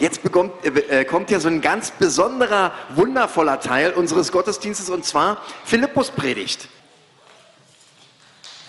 Jetzt 0.00 0.22
bekommt, 0.22 0.64
äh, 0.64 1.04
kommt 1.04 1.30
ja 1.30 1.40
so 1.40 1.48
ein 1.48 1.60
ganz 1.60 1.90
besonderer, 1.90 2.72
wundervoller 2.94 3.60
Teil 3.60 3.92
unseres 3.92 4.32
Gottesdienstes 4.32 4.88
und 4.88 5.04
zwar 5.04 5.42
Philippus 5.66 6.10
Predigt. 6.10 6.68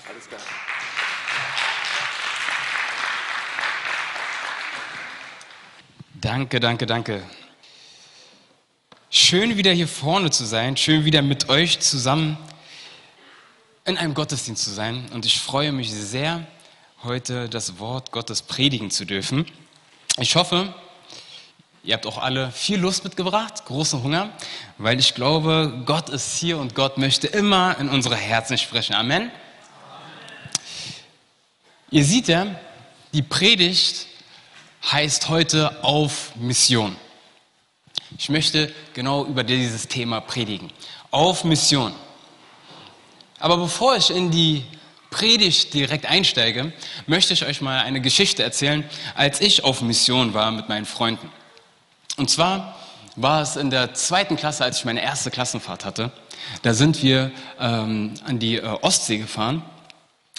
Alles 0.10 0.28
klar. 0.28 0.42
Danke, 6.16 6.60
danke, 6.60 6.86
danke. 6.86 7.24
Schön 9.10 9.56
wieder 9.56 9.72
hier 9.72 9.88
vorne 9.88 10.32
zu 10.32 10.44
sein, 10.44 10.76
schön 10.76 11.06
wieder 11.06 11.22
mit 11.22 11.48
euch 11.48 11.80
zusammen 11.80 12.38
in 13.86 13.98
einem 13.98 14.14
Gottesdienst 14.14 14.66
zu 14.66 14.72
sein. 14.72 15.06
Und 15.14 15.26
ich 15.26 15.40
freue 15.40 15.72
mich 15.72 15.94
sehr, 15.94 16.46
heute 17.04 17.48
das 17.48 17.80
Wort 17.80 18.12
Gottes 18.12 18.42
predigen 18.42 18.92
zu 18.92 19.06
dürfen. 19.06 19.46
Ich 20.18 20.36
hoffe, 20.36 20.74
Ihr 21.84 21.96
habt 21.96 22.06
auch 22.06 22.20
alle 22.20 22.52
viel 22.52 22.80
Lust 22.80 23.04
mitgebracht, 23.04 23.66
großen 23.66 24.04
Hunger, 24.04 24.30
weil 24.78 25.00
ich 25.00 25.16
glaube, 25.16 25.82
Gott 25.86 26.10
ist 26.10 26.38
hier 26.38 26.60
und 26.60 26.76
Gott 26.76 27.00
möchte 27.00 27.26
immer 27.26 27.76
in 27.80 27.90
unsere 27.90 28.16
Herzen 28.16 28.60
sprechen. 28.60 28.94
Amen. 28.94 29.32
Ihr 31.90 32.06
seht 32.06 32.28
ja, 32.28 32.46
die 33.14 33.24
Predigt 33.24 34.06
heißt 34.92 35.30
heute 35.30 35.84
auf 35.84 36.36
Mission. 36.36 36.96
Ich 38.16 38.30
möchte 38.30 38.72
genau 38.94 39.26
über 39.26 39.44
dieses 39.44 39.88
Thema 39.88 40.22
predigen. 40.22 40.72
Auf 41.10 41.44
Mission. 41.44 41.94
Aber 43.40 43.58
bevor 43.58 43.96
ich 43.96 44.12
in 44.12 44.30
die 44.30 44.64
Predigt 45.10 45.74
direkt 45.74 46.06
einsteige, 46.06 46.74
möchte 47.08 47.34
ich 47.34 47.44
euch 47.44 47.60
mal 47.60 47.80
eine 47.80 48.02
Geschichte 48.02 48.44
erzählen, 48.44 48.88
als 49.16 49.42
ich 49.42 49.64
auf 49.64 49.82
Mission 49.82 50.36
war 50.36 50.52
mit 50.52 50.70
meinen 50.70 50.86
Freunden. 50.86 51.30
Und 52.18 52.30
zwar 52.30 52.76
war 53.16 53.42
es 53.42 53.56
in 53.56 53.70
der 53.70 53.94
zweiten 53.94 54.36
Klasse, 54.36 54.64
als 54.64 54.80
ich 54.80 54.86
meine 54.86 55.02
erste 55.02 55.32
Klassenfahrt 55.32 55.86
hatte. 55.86 56.12
Da 56.62 56.74
sind 56.74 57.02
wir 57.04 57.32
ähm, 57.60 58.14
an 58.26 58.40
die 58.40 58.58
äh, 58.58 58.66
Ostsee 58.82 59.18
gefahren 59.18 59.64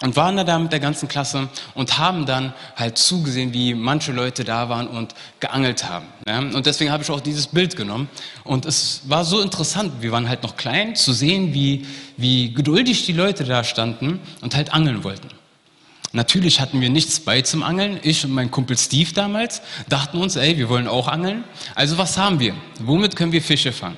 und 0.02 0.16
waren 0.16 0.36
da 0.36 0.58
mit 0.58 0.72
der 0.72 0.80
ganzen 0.80 1.08
Klasse 1.08 1.48
und 1.74 1.98
haben 1.98 2.26
dann 2.26 2.52
halt 2.76 2.98
zugesehen, 2.98 3.52
wie 3.52 3.74
manche 3.74 4.12
Leute 4.12 4.42
da 4.42 4.68
waren 4.68 4.88
und 4.88 5.14
geangelt 5.38 5.88
haben. 5.88 6.06
Ja? 6.26 6.40
Und 6.40 6.66
deswegen 6.66 6.90
habe 6.90 7.02
ich 7.02 7.10
auch 7.10 7.20
dieses 7.20 7.46
Bild 7.46 7.76
genommen. 7.76 8.10
Und 8.42 8.66
es 8.66 9.02
war 9.04 9.24
so 9.24 9.40
interessant, 9.40 9.92
wir 10.00 10.10
waren 10.10 10.28
halt 10.28 10.42
noch 10.42 10.56
klein, 10.56 10.96
zu 10.96 11.12
sehen, 11.12 11.54
wie, 11.54 11.86
wie 12.16 12.52
geduldig 12.52 13.06
die 13.06 13.12
Leute 13.12 13.44
da 13.44 13.62
standen 13.62 14.20
und 14.40 14.56
halt 14.56 14.74
angeln 14.74 15.04
wollten. 15.04 15.28
Natürlich 16.12 16.60
hatten 16.60 16.80
wir 16.80 16.90
nichts 16.90 17.20
bei 17.20 17.40
zum 17.40 17.62
Angeln. 17.62 17.98
Ich 18.02 18.24
und 18.24 18.32
mein 18.32 18.50
Kumpel 18.50 18.76
Steve 18.76 19.12
damals 19.14 19.62
dachten 19.88 20.18
uns, 20.18 20.36
ey, 20.36 20.58
wir 20.58 20.68
wollen 20.68 20.86
auch 20.86 21.08
angeln. 21.08 21.44
Also 21.74 21.96
was 21.96 22.18
haben 22.18 22.38
wir? 22.38 22.54
Womit 22.80 23.16
können 23.16 23.32
wir 23.32 23.40
Fische 23.40 23.72
fangen? 23.72 23.96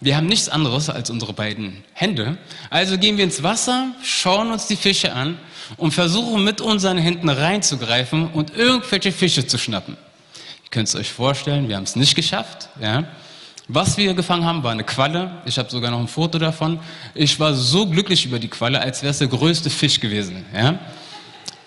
Wir 0.00 0.16
haben 0.16 0.26
nichts 0.26 0.50
anderes 0.50 0.90
als 0.90 1.08
unsere 1.08 1.32
beiden 1.32 1.82
Hände. 1.94 2.36
Also 2.68 2.98
gehen 2.98 3.16
wir 3.16 3.24
ins 3.24 3.42
Wasser, 3.42 3.92
schauen 4.02 4.50
uns 4.50 4.66
die 4.66 4.76
Fische 4.76 5.14
an 5.14 5.38
und 5.78 5.92
versuchen 5.92 6.44
mit 6.44 6.60
unseren 6.60 6.98
Händen 6.98 7.30
reinzugreifen 7.30 8.28
und 8.28 8.54
irgendwelche 8.54 9.10
Fische 9.10 9.46
zu 9.46 9.56
schnappen. 9.56 9.96
Ihr 10.64 10.70
könnt 10.70 10.88
es 10.88 10.94
euch 10.94 11.10
vorstellen, 11.10 11.68
wir 11.68 11.76
haben 11.76 11.84
es 11.84 11.96
nicht 11.96 12.14
geschafft. 12.14 12.68
Ja. 12.82 13.04
Was 13.68 13.96
wir 13.96 14.12
gefangen 14.12 14.44
haben, 14.44 14.62
war 14.62 14.72
eine 14.72 14.84
Qualle. 14.84 15.42
Ich 15.46 15.58
habe 15.58 15.70
sogar 15.70 15.90
noch 15.90 16.00
ein 16.00 16.08
Foto 16.08 16.38
davon. 16.38 16.78
Ich 17.14 17.40
war 17.40 17.54
so 17.54 17.86
glücklich 17.86 18.26
über 18.26 18.38
die 18.38 18.48
Qualle, 18.48 18.80
als 18.80 19.02
wäre 19.02 19.10
es 19.10 19.18
der 19.18 19.28
größte 19.28 19.70
Fisch 19.70 19.98
gewesen. 19.98 20.44
Ja. 20.54 20.78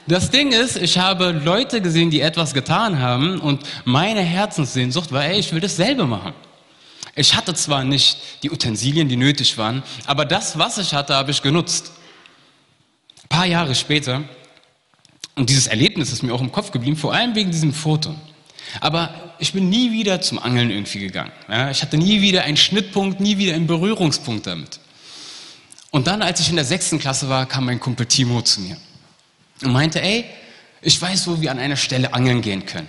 Das 0.09 0.31
Ding 0.31 0.51
ist, 0.51 0.75
ich 0.75 0.97
habe 0.97 1.29
Leute 1.29 1.81
gesehen, 1.81 2.09
die 2.09 2.21
etwas 2.21 2.55
getan 2.55 2.99
haben 2.99 3.39
und 3.39 3.61
meine 3.85 4.21
Herzenssehnsucht 4.21 5.11
war, 5.11 5.23
ey, 5.23 5.37
ich 5.37 5.53
will 5.53 5.59
dasselbe 5.59 6.07
machen. 6.07 6.33
Ich 7.15 7.35
hatte 7.35 7.53
zwar 7.53 7.83
nicht 7.83 8.17
die 8.41 8.49
Utensilien, 8.49 9.07
die 9.07 9.17
nötig 9.17 9.55
waren, 9.59 9.83
aber 10.07 10.25
das, 10.25 10.57
was 10.57 10.79
ich 10.79 10.95
hatte, 10.95 11.13
habe 11.13 11.29
ich 11.29 11.43
genutzt. 11.43 11.91
Ein 13.21 13.29
paar 13.29 13.45
Jahre 13.45 13.75
später, 13.75 14.23
und 15.35 15.51
dieses 15.51 15.67
Erlebnis 15.67 16.11
ist 16.11 16.23
mir 16.23 16.33
auch 16.33 16.41
im 16.41 16.51
Kopf 16.51 16.71
geblieben, 16.71 16.97
vor 16.97 17.13
allem 17.13 17.35
wegen 17.35 17.51
diesem 17.51 17.71
Foto. 17.71 18.15
Aber 18.81 19.13
ich 19.37 19.53
bin 19.53 19.69
nie 19.69 19.91
wieder 19.91 20.21
zum 20.21 20.39
Angeln 20.39 20.71
irgendwie 20.71 21.01
gegangen. 21.01 21.31
Ich 21.69 21.83
hatte 21.83 21.97
nie 21.97 22.19
wieder 22.19 22.45
einen 22.45 22.57
Schnittpunkt, 22.57 23.19
nie 23.19 23.37
wieder 23.37 23.53
einen 23.53 23.67
Berührungspunkt 23.67 24.47
damit. 24.47 24.79
Und 25.91 26.07
dann, 26.07 26.23
als 26.23 26.39
ich 26.39 26.49
in 26.49 26.55
der 26.55 26.65
sechsten 26.65 26.97
Klasse 26.97 27.29
war, 27.29 27.45
kam 27.45 27.65
mein 27.65 27.79
Kumpel 27.79 28.07
Timo 28.07 28.41
zu 28.41 28.61
mir 28.61 28.75
und 29.63 29.71
meinte, 29.71 30.01
ey, 30.01 30.25
ich 30.81 31.01
weiß, 31.01 31.27
wo 31.27 31.41
wir 31.41 31.51
an 31.51 31.59
einer 31.59 31.75
Stelle 31.75 32.13
angeln 32.13 32.41
gehen 32.41 32.65
können. 32.65 32.87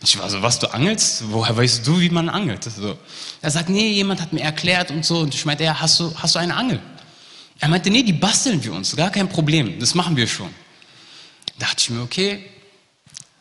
Und 0.00 0.08
ich 0.08 0.18
war 0.18 0.28
so, 0.28 0.42
was, 0.42 0.58
du 0.58 0.72
angelst? 0.72 1.24
Woher 1.30 1.56
weißt 1.56 1.86
du, 1.86 2.00
wie 2.00 2.10
man 2.10 2.28
angelt? 2.28 2.64
So. 2.64 2.98
Er 3.40 3.50
sagt, 3.50 3.68
nee, 3.68 3.88
jemand 3.88 4.20
hat 4.20 4.32
mir 4.32 4.42
erklärt 4.42 4.90
und 4.90 5.04
so. 5.04 5.20
Und 5.20 5.34
ich 5.34 5.44
meinte, 5.44 5.64
ja, 5.64 5.80
hast 5.80 5.98
du, 5.98 6.12
hast 6.16 6.34
du 6.34 6.38
eine 6.38 6.54
Angel? 6.54 6.80
Er 7.58 7.68
meinte, 7.68 7.90
nee, 7.90 8.02
die 8.02 8.12
basteln 8.12 8.62
wir 8.62 8.72
uns, 8.72 8.96
gar 8.96 9.10
kein 9.10 9.28
Problem, 9.28 9.78
das 9.78 9.94
machen 9.94 10.16
wir 10.16 10.26
schon. 10.26 10.48
Da 11.58 11.66
dachte 11.66 11.76
ich 11.78 11.90
mir, 11.90 12.02
okay, 12.02 12.44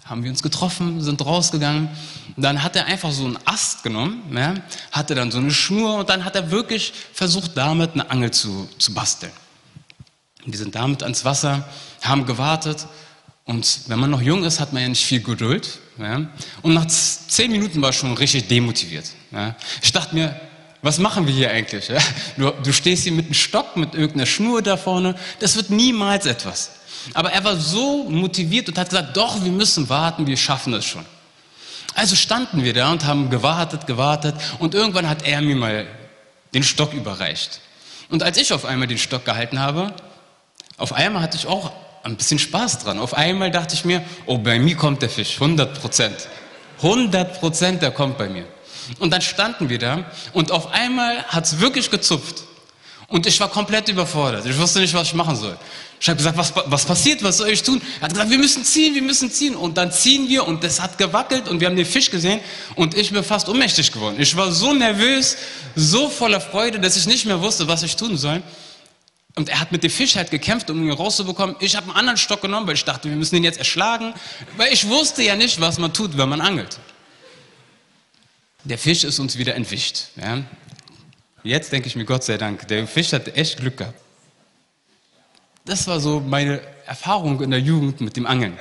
haben 0.04 0.24
wir 0.24 0.32
uns 0.32 0.44
getroffen, 0.44 1.02
sind 1.02 1.24
rausgegangen. 1.26 1.90
Dann 2.36 2.64
hat 2.64 2.76
er 2.76 2.86
einfach 2.86 3.12
so 3.12 3.26
einen 3.26 3.38
Ast 3.46 3.84
genommen, 3.84 4.24
ja, 4.36 4.56
hatte 4.92 5.16
dann 5.16 5.32
so 5.32 5.38
eine 5.38 5.52
Schnur 5.52 6.00
und 6.00 6.10
dann 6.10 6.26
hat 6.26 6.36
er 6.36 6.52
wirklich 6.52 6.92
versucht, 7.14 7.56
damit 7.56 7.94
eine 7.94 8.10
Angel 8.10 8.32
zu, 8.32 8.68
zu 8.78 8.94
basteln. 8.94 9.32
Wir 10.52 10.60
sind 10.60 10.76
damit 10.76 11.04
ans 11.04 11.26
Wasser, 11.26 11.68
haben 12.02 12.26
gewartet. 12.26 12.88
Und 13.46 13.82
wenn 13.88 14.00
man 14.00 14.12
noch 14.12 14.22
jung 14.22 14.44
ist, 14.44 14.60
hat 14.60 14.74
man 14.74 14.84
ja 14.84 14.90
nicht 14.90 15.06
viel 15.06 15.22
Geduld. 15.22 15.80
Ja? 15.98 16.28
Und 16.62 16.74
nach 16.74 16.86
zehn 16.88 17.52
Minuten 17.52 17.82
war 17.82 17.90
ich 17.90 17.98
schon 17.98 18.14
richtig 18.14 18.48
demotiviert. 18.48 19.06
Ja? 19.32 19.56
Ich 19.82 19.92
dachte 19.92 20.16
mir, 20.16 20.40
was 20.82 21.00
machen 21.00 21.28
wir 21.28 21.34
hier 21.34 21.52
eigentlich? 21.52 21.88
Ja? 21.88 21.98
Du, 22.38 22.52
du 22.52 22.72
stehst 22.72 23.04
hier 23.04 23.12
mit 23.12 23.26
einem 23.26 23.34
Stock, 23.34 23.76
mit 23.76 23.94
irgendeiner 23.94 24.26
Schnur 24.26 24.62
da 24.62 24.78
vorne. 24.78 25.16
Das 25.40 25.56
wird 25.56 25.70
niemals 25.70 26.26
etwas. 26.26 26.72
Aber 27.14 27.32
er 27.32 27.44
war 27.44 27.56
so 27.56 28.10
motiviert 28.10 28.70
und 28.70 28.78
hat 28.78 28.90
gesagt, 28.90 29.16
doch, 29.18 29.44
wir 29.44 29.52
müssen 29.52 29.90
warten, 29.90 30.28
wir 30.28 30.38
schaffen 30.38 30.74
das 30.74 30.86
schon. 30.86 31.06
Also 31.96 32.16
standen 32.16 32.64
wir 32.64 32.74
da 32.74 32.92
und 32.92 33.06
haben 33.06 33.30
gewartet, 33.30 33.88
gewartet 33.88 34.36
und 34.60 34.74
irgendwann 34.74 35.10
hat 35.10 35.26
er 35.26 35.42
mir 35.42 35.56
mal 35.56 35.88
den 36.54 36.64
Stock 36.64 36.94
überreicht. 36.94 37.62
Und 38.10 38.24
als 38.24 38.38
ich 38.38 38.54
auf 38.54 38.66
einmal 38.66 38.88
den 38.88 38.98
Stock 38.98 39.26
gehalten 39.26 39.60
habe, 39.60 39.94
auf 40.80 40.94
einmal 40.94 41.22
hatte 41.22 41.38
ich 41.38 41.46
auch 41.46 41.72
ein 42.04 42.16
bisschen 42.16 42.40
Spaß 42.40 42.80
dran. 42.80 43.00
Auf 43.00 43.14
einmal 43.14 43.52
dachte 43.52 43.76
ich 43.76 43.86
mir, 43.86 44.04
oh, 44.26 44.38
bei 44.38 44.60
mir 44.60 44.76
kommt 44.76 45.02
der 45.02 45.10
Fisch, 45.10 45.36
100 45.36 45.80
Prozent. 45.80 46.28
100 46.78 47.40
Prozent, 47.40 47.82
der 47.82 47.92
kommt 47.92 48.18
bei 48.18 48.30
mir. 48.30 48.46
Und 49.00 49.12
dann 49.12 49.22
standen 49.22 49.70
wir 49.70 49.78
da 49.78 50.06
und 50.34 50.52
auf 50.52 50.72
einmal 50.74 51.24
hat 51.24 51.46
es 51.46 51.60
wirklich 51.60 51.92
gezupft. 51.92 52.44
Und 53.08 53.26
ich 53.26 53.40
war 53.40 53.50
komplett 53.50 53.90
überfordert. 53.90 54.46
Ich 54.46 54.58
wusste 54.58 54.80
nicht, 54.80 54.94
was 54.94 55.08
ich 55.08 55.14
machen 55.16 55.36
soll. 55.36 55.58
Ich 56.00 56.08
habe 56.08 56.18
gesagt, 56.18 56.38
was, 56.38 56.54
was 56.66 56.86
passiert, 56.86 57.24
was 57.24 57.38
soll 57.38 57.50
ich 57.50 57.64
tun? 57.64 57.82
Er 58.00 58.04
hat 58.04 58.14
gesagt, 58.14 58.30
wir 58.30 58.38
müssen 58.38 58.64
ziehen, 58.64 58.94
wir 58.94 59.02
müssen 59.02 59.32
ziehen. 59.32 59.56
Und 59.56 59.78
dann 59.78 59.92
ziehen 59.92 60.30
wir 60.30 60.48
und 60.48 60.64
es 60.64 60.80
hat 60.80 60.98
gewackelt 60.98 61.50
und 61.50 61.60
wir 61.60 61.68
haben 61.68 61.76
den 61.76 61.88
Fisch 61.88 62.10
gesehen 62.12 62.40
und 62.76 62.96
ich 62.96 63.12
bin 63.12 63.24
fast 63.24 63.50
ohnmächtig 63.50 63.92
geworden. 63.92 64.16
Ich 64.20 64.36
war 64.38 64.52
so 64.52 64.74
nervös, 64.74 65.38
so 65.76 66.08
voller 66.08 66.40
Freude, 66.40 66.80
dass 66.80 66.96
ich 66.96 67.08
nicht 67.08 67.26
mehr 67.26 67.42
wusste, 67.42 67.68
was 67.68 67.84
ich 67.84 67.96
tun 67.96 68.16
soll. 68.16 68.42
Und 69.40 69.48
er 69.48 69.62
hat 69.62 69.72
mit 69.72 69.84
dem 69.84 69.90
Fisch 69.90 70.18
halt 70.18 70.32
gekämpft, 70.32 70.70
um 70.70 70.84
ihn 70.84 70.92
rauszubekommen. 70.92 71.56
Ich 71.62 71.78
habe 71.78 71.86
einen 71.86 71.96
anderen 71.96 72.18
Stock 72.18 72.42
genommen, 72.42 72.68
weil 72.68 72.74
ich 72.74 72.84
dachte, 72.84 73.08
wir 73.08 73.16
müssen 73.16 73.38
ihn 73.38 73.46
jetzt 73.46 73.58
erschlagen. 73.58 74.14
Weil 74.58 74.74
ich 74.74 74.90
wusste 74.90 75.24
ja 75.24 75.38
nicht, 75.38 75.62
was 75.62 75.80
man 75.80 75.94
tut, 75.94 76.18
wenn 76.18 76.28
man 76.28 76.42
angelt. 76.42 76.78
Der 78.66 78.78
Fisch 78.78 79.06
ist 79.06 79.18
uns 79.18 79.38
wieder 79.38 79.56
entwischt. 79.56 80.08
Ja. 80.18 80.44
Jetzt 81.42 81.72
denke 81.72 81.88
ich 81.88 81.96
mir, 81.96 82.04
Gott 82.04 82.26
sei 82.26 82.36
Dank, 82.38 82.68
der 82.68 82.86
Fisch 82.86 83.14
hat 83.14 83.34
echt 83.38 83.60
Glück 83.60 83.78
gehabt. 83.78 83.98
Das 85.64 85.88
war 85.88 86.02
so 86.02 86.20
meine 86.20 86.60
Erfahrung 86.86 87.40
in 87.40 87.52
der 87.52 87.62
Jugend 87.62 88.02
mit 88.02 88.18
dem 88.18 88.26
Angeln. 88.26 88.60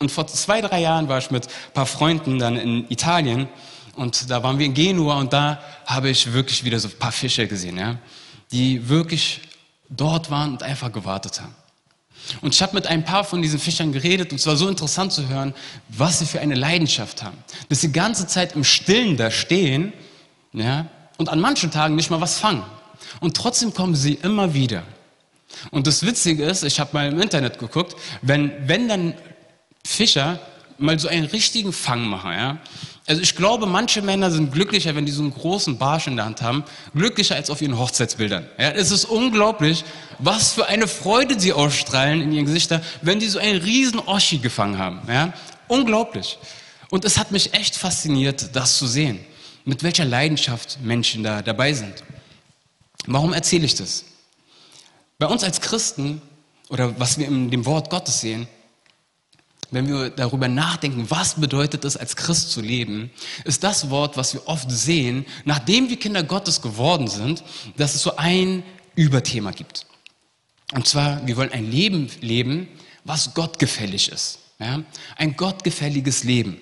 Und 0.00 0.10
vor 0.10 0.26
zwei, 0.26 0.60
drei 0.62 0.80
Jahren 0.80 1.08
war 1.08 1.18
ich 1.18 1.30
mit 1.30 1.46
ein 1.46 1.72
paar 1.74 1.86
Freunden 1.86 2.40
dann 2.40 2.56
in 2.56 2.90
Italien 2.90 3.48
und 3.94 4.28
da 4.30 4.42
waren 4.42 4.58
wir 4.58 4.66
in 4.66 4.74
Genua 4.74 5.20
und 5.20 5.32
da 5.32 5.62
habe 5.86 6.10
ich 6.10 6.32
wirklich 6.32 6.64
wieder 6.64 6.80
so 6.80 6.88
ein 6.88 6.98
paar 6.98 7.12
Fische 7.12 7.46
gesehen, 7.46 7.78
ja, 7.78 7.98
die 8.50 8.88
wirklich 8.88 9.42
dort 9.90 10.30
waren 10.30 10.52
und 10.52 10.62
einfach 10.62 10.90
gewartet 10.92 11.40
haben. 11.40 11.54
Und 12.40 12.54
ich 12.54 12.62
habe 12.62 12.74
mit 12.74 12.86
ein 12.86 13.04
paar 13.04 13.24
von 13.24 13.42
diesen 13.42 13.58
Fischern 13.58 13.92
geredet 13.92 14.30
und 14.30 14.38
es 14.38 14.46
war 14.46 14.56
so 14.56 14.68
interessant 14.68 15.12
zu 15.12 15.28
hören, 15.28 15.54
was 15.88 16.20
sie 16.20 16.26
für 16.26 16.40
eine 16.40 16.54
Leidenschaft 16.54 17.22
haben. 17.22 17.36
Dass 17.68 17.80
sie 17.80 17.88
die 17.88 17.92
ganze 17.92 18.26
Zeit 18.26 18.54
im 18.54 18.64
Stillen 18.64 19.16
da 19.16 19.30
stehen 19.30 19.92
ja, 20.52 20.86
und 21.16 21.28
an 21.28 21.40
manchen 21.40 21.70
Tagen 21.70 21.96
nicht 21.96 22.10
mal 22.10 22.20
was 22.20 22.38
fangen. 22.38 22.64
Und 23.20 23.36
trotzdem 23.36 23.74
kommen 23.74 23.94
sie 23.94 24.14
immer 24.14 24.54
wieder. 24.54 24.82
Und 25.70 25.86
das 25.86 26.04
Witzige 26.04 26.44
ist, 26.44 26.62
ich 26.62 26.78
habe 26.78 26.90
mal 26.92 27.08
im 27.08 27.20
Internet 27.20 27.58
geguckt, 27.58 27.96
wenn, 28.22 28.52
wenn 28.68 28.88
dann 28.88 29.14
Fischer 29.84 30.38
mal 30.78 30.98
so 30.98 31.08
einen 31.08 31.26
richtigen 31.26 31.72
Fang 31.72 32.04
machen, 32.04 32.32
ja, 32.32 32.58
also 33.06 33.22
ich 33.22 33.34
glaube, 33.34 33.66
manche 33.66 34.02
Männer 34.02 34.30
sind 34.30 34.52
glücklicher, 34.52 34.94
wenn 34.94 35.06
die 35.06 35.12
so 35.12 35.22
einen 35.22 35.34
großen 35.34 35.78
Barsch 35.78 36.06
in 36.06 36.16
der 36.16 36.26
Hand 36.26 36.42
haben, 36.42 36.64
glücklicher 36.94 37.34
als 37.34 37.50
auf 37.50 37.60
ihren 37.60 37.78
Hochzeitsbildern. 37.78 38.46
Ja, 38.58 38.70
es 38.70 38.90
ist 38.90 39.04
unglaublich, 39.04 39.84
was 40.18 40.52
für 40.52 40.66
eine 40.66 40.86
Freude 40.86 41.38
sie 41.40 41.52
ausstrahlen 41.52 42.20
in 42.20 42.32
ihren 42.32 42.46
Gesichtern, 42.46 42.82
wenn 43.02 43.18
die 43.18 43.28
so 43.28 43.38
einen 43.38 43.60
riesen 43.60 43.98
Oschi 44.00 44.38
gefangen 44.38 44.78
haben. 44.78 45.00
Ja, 45.08 45.32
unglaublich. 45.66 46.38
Und 46.90 47.04
es 47.04 47.18
hat 47.18 47.30
mich 47.30 47.54
echt 47.54 47.76
fasziniert, 47.76 48.54
das 48.54 48.76
zu 48.76 48.86
sehen, 48.86 49.20
mit 49.64 49.82
welcher 49.82 50.04
Leidenschaft 50.04 50.78
Menschen 50.82 51.22
da 51.22 51.42
dabei 51.42 51.72
sind. 51.72 52.04
Warum 53.06 53.32
erzähle 53.32 53.64
ich 53.64 53.74
das? 53.74 54.04
Bei 55.18 55.26
uns 55.26 55.42
als 55.42 55.60
Christen 55.60 56.20
oder 56.68 56.98
was 56.98 57.18
wir 57.18 57.26
in 57.26 57.50
dem 57.50 57.66
Wort 57.66 57.90
Gottes 57.90 58.20
sehen, 58.20 58.46
wenn 59.70 59.88
wir 59.88 60.10
darüber 60.10 60.48
nachdenken, 60.48 61.06
was 61.10 61.40
bedeutet 61.40 61.84
es, 61.84 61.96
als 61.96 62.16
Christ 62.16 62.50
zu 62.50 62.60
leben, 62.60 63.10
ist 63.44 63.62
das 63.62 63.90
Wort, 63.90 64.16
was 64.16 64.34
wir 64.34 64.46
oft 64.48 64.70
sehen, 64.70 65.24
nachdem 65.44 65.88
wir 65.88 65.98
Kinder 65.98 66.22
Gottes 66.22 66.60
geworden 66.60 67.08
sind, 67.08 67.42
dass 67.76 67.94
es 67.94 68.02
so 68.02 68.16
ein 68.16 68.62
Überthema 68.96 69.52
gibt. 69.52 69.86
Und 70.72 70.86
zwar, 70.86 71.26
wir 71.26 71.36
wollen 71.36 71.52
ein 71.52 71.70
Leben 71.70 72.08
leben, 72.20 72.68
was 73.04 73.34
gottgefällig 73.34 74.10
ist. 74.10 74.38
Ja? 74.58 74.82
Ein 75.16 75.36
gottgefälliges 75.36 76.24
Leben. 76.24 76.60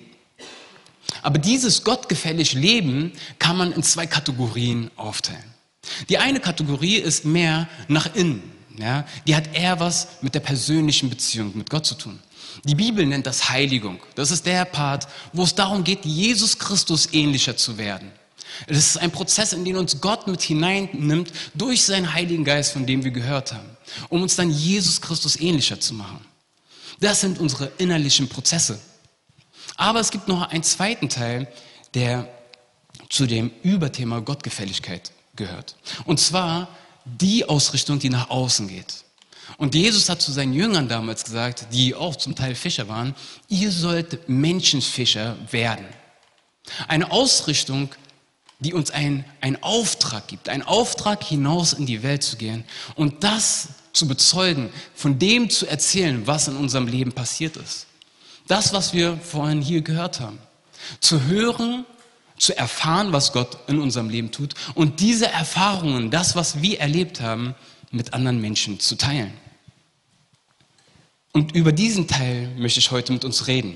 Aber 1.21 1.37
dieses 1.37 1.83
gottgefällige 1.83 2.57
Leben 2.57 3.11
kann 3.39 3.57
man 3.57 3.71
in 3.71 3.83
zwei 3.83 4.05
Kategorien 4.05 4.89
aufteilen. 4.95 5.43
Die 6.07 6.17
eine 6.17 6.39
Kategorie 6.39 6.95
ist 6.95 7.25
mehr 7.25 7.67
nach 7.87 8.15
innen. 8.15 8.41
Ja? 8.77 9.05
Die 9.27 9.35
hat 9.35 9.53
eher 9.53 9.79
was 9.79 10.07
mit 10.21 10.33
der 10.33 10.39
persönlichen 10.39 11.09
Beziehung 11.09 11.51
mit 11.55 11.69
Gott 11.69 11.85
zu 11.85 11.95
tun. 11.95 12.19
Die 12.63 12.75
Bibel 12.75 13.05
nennt 13.05 13.25
das 13.25 13.49
Heiligung. 13.49 13.99
Das 14.15 14.31
ist 14.31 14.45
der 14.45 14.65
Part, 14.65 15.07
wo 15.33 15.43
es 15.43 15.55
darum 15.55 15.83
geht, 15.83 16.05
Jesus 16.05 16.57
Christus 16.57 17.09
ähnlicher 17.13 17.55
zu 17.55 17.77
werden. 17.77 18.11
Es 18.67 18.77
ist 18.77 18.97
ein 18.97 19.11
Prozess, 19.11 19.53
in 19.53 19.63
den 19.63 19.77
uns 19.77 20.01
Gott 20.01 20.27
mit 20.27 20.41
hineinnimmt 20.41 21.31
durch 21.53 21.83
seinen 21.83 22.13
Heiligen 22.13 22.43
Geist, 22.43 22.73
von 22.73 22.85
dem 22.85 23.03
wir 23.03 23.11
gehört 23.11 23.53
haben, 23.53 23.69
um 24.09 24.21
uns 24.21 24.35
dann 24.35 24.51
Jesus 24.51 25.01
Christus 25.01 25.39
ähnlicher 25.39 25.79
zu 25.79 25.93
machen. 25.93 26.25
Das 26.99 27.21
sind 27.21 27.39
unsere 27.39 27.71
innerlichen 27.77 28.27
Prozesse. 28.27 28.79
Aber 29.75 29.99
es 29.99 30.11
gibt 30.11 30.27
noch 30.27 30.41
einen 30.49 30.63
zweiten 30.63 31.07
Teil, 31.07 31.47
der 31.93 32.27
zu 33.09 33.25
dem 33.25 33.51
Überthema 33.63 34.19
Gottgefälligkeit 34.19 35.11
gehört. 35.35 35.75
Und 36.05 36.19
zwar 36.19 36.67
die 37.05 37.47
Ausrichtung, 37.47 37.99
die 37.99 38.09
nach 38.09 38.29
außen 38.29 38.67
geht. 38.67 39.05
Und 39.57 39.75
Jesus 39.75 40.09
hat 40.09 40.21
zu 40.21 40.31
seinen 40.31 40.53
Jüngern 40.53 40.87
damals 40.87 41.23
gesagt, 41.23 41.67
die 41.71 41.95
auch 41.95 42.15
zum 42.15 42.35
Teil 42.35 42.55
Fischer 42.55 42.87
waren, 42.87 43.15
ihr 43.47 43.71
sollt 43.71 44.27
Menschenfischer 44.29 45.37
werden. 45.51 45.85
Eine 46.87 47.11
Ausrichtung, 47.11 47.89
die 48.59 48.73
uns 48.73 48.91
einen 48.91 49.23
Auftrag 49.61 50.27
gibt, 50.27 50.49
einen 50.49 50.63
Auftrag 50.63 51.23
hinaus 51.23 51.73
in 51.73 51.85
die 51.85 52.03
Welt 52.03 52.23
zu 52.23 52.35
gehen 52.35 52.65
und 52.95 53.23
das 53.23 53.69
zu 53.93 54.07
bezeugen, 54.07 54.69
von 54.93 55.17
dem 55.17 55.49
zu 55.49 55.65
erzählen, 55.65 56.27
was 56.27 56.47
in 56.47 56.55
unserem 56.55 56.87
Leben 56.87 57.11
passiert 57.11 57.57
ist. 57.57 57.87
Das, 58.47 58.73
was 58.73 58.93
wir 58.93 59.17
vorhin 59.17 59.61
hier 59.61 59.81
gehört 59.81 60.19
haben. 60.19 60.39
Zu 60.99 61.23
hören, 61.25 61.85
zu 62.37 62.57
erfahren, 62.57 63.11
was 63.11 63.31
Gott 63.31 63.57
in 63.67 63.79
unserem 63.79 64.09
Leben 64.09 64.31
tut 64.31 64.55
und 64.73 64.99
diese 65.01 65.27
Erfahrungen, 65.27 66.09
das, 66.09 66.35
was 66.35 66.61
wir 66.61 66.79
erlebt 66.79 67.21
haben, 67.21 67.53
mit 67.91 68.13
anderen 68.13 68.39
Menschen 68.41 68.79
zu 68.79 68.95
teilen. 68.95 69.33
Und 71.31 71.55
über 71.55 71.71
diesen 71.71 72.07
Teil 72.07 72.49
möchte 72.57 72.79
ich 72.79 72.91
heute 72.91 73.13
mit 73.13 73.23
uns 73.23 73.47
reden. 73.47 73.75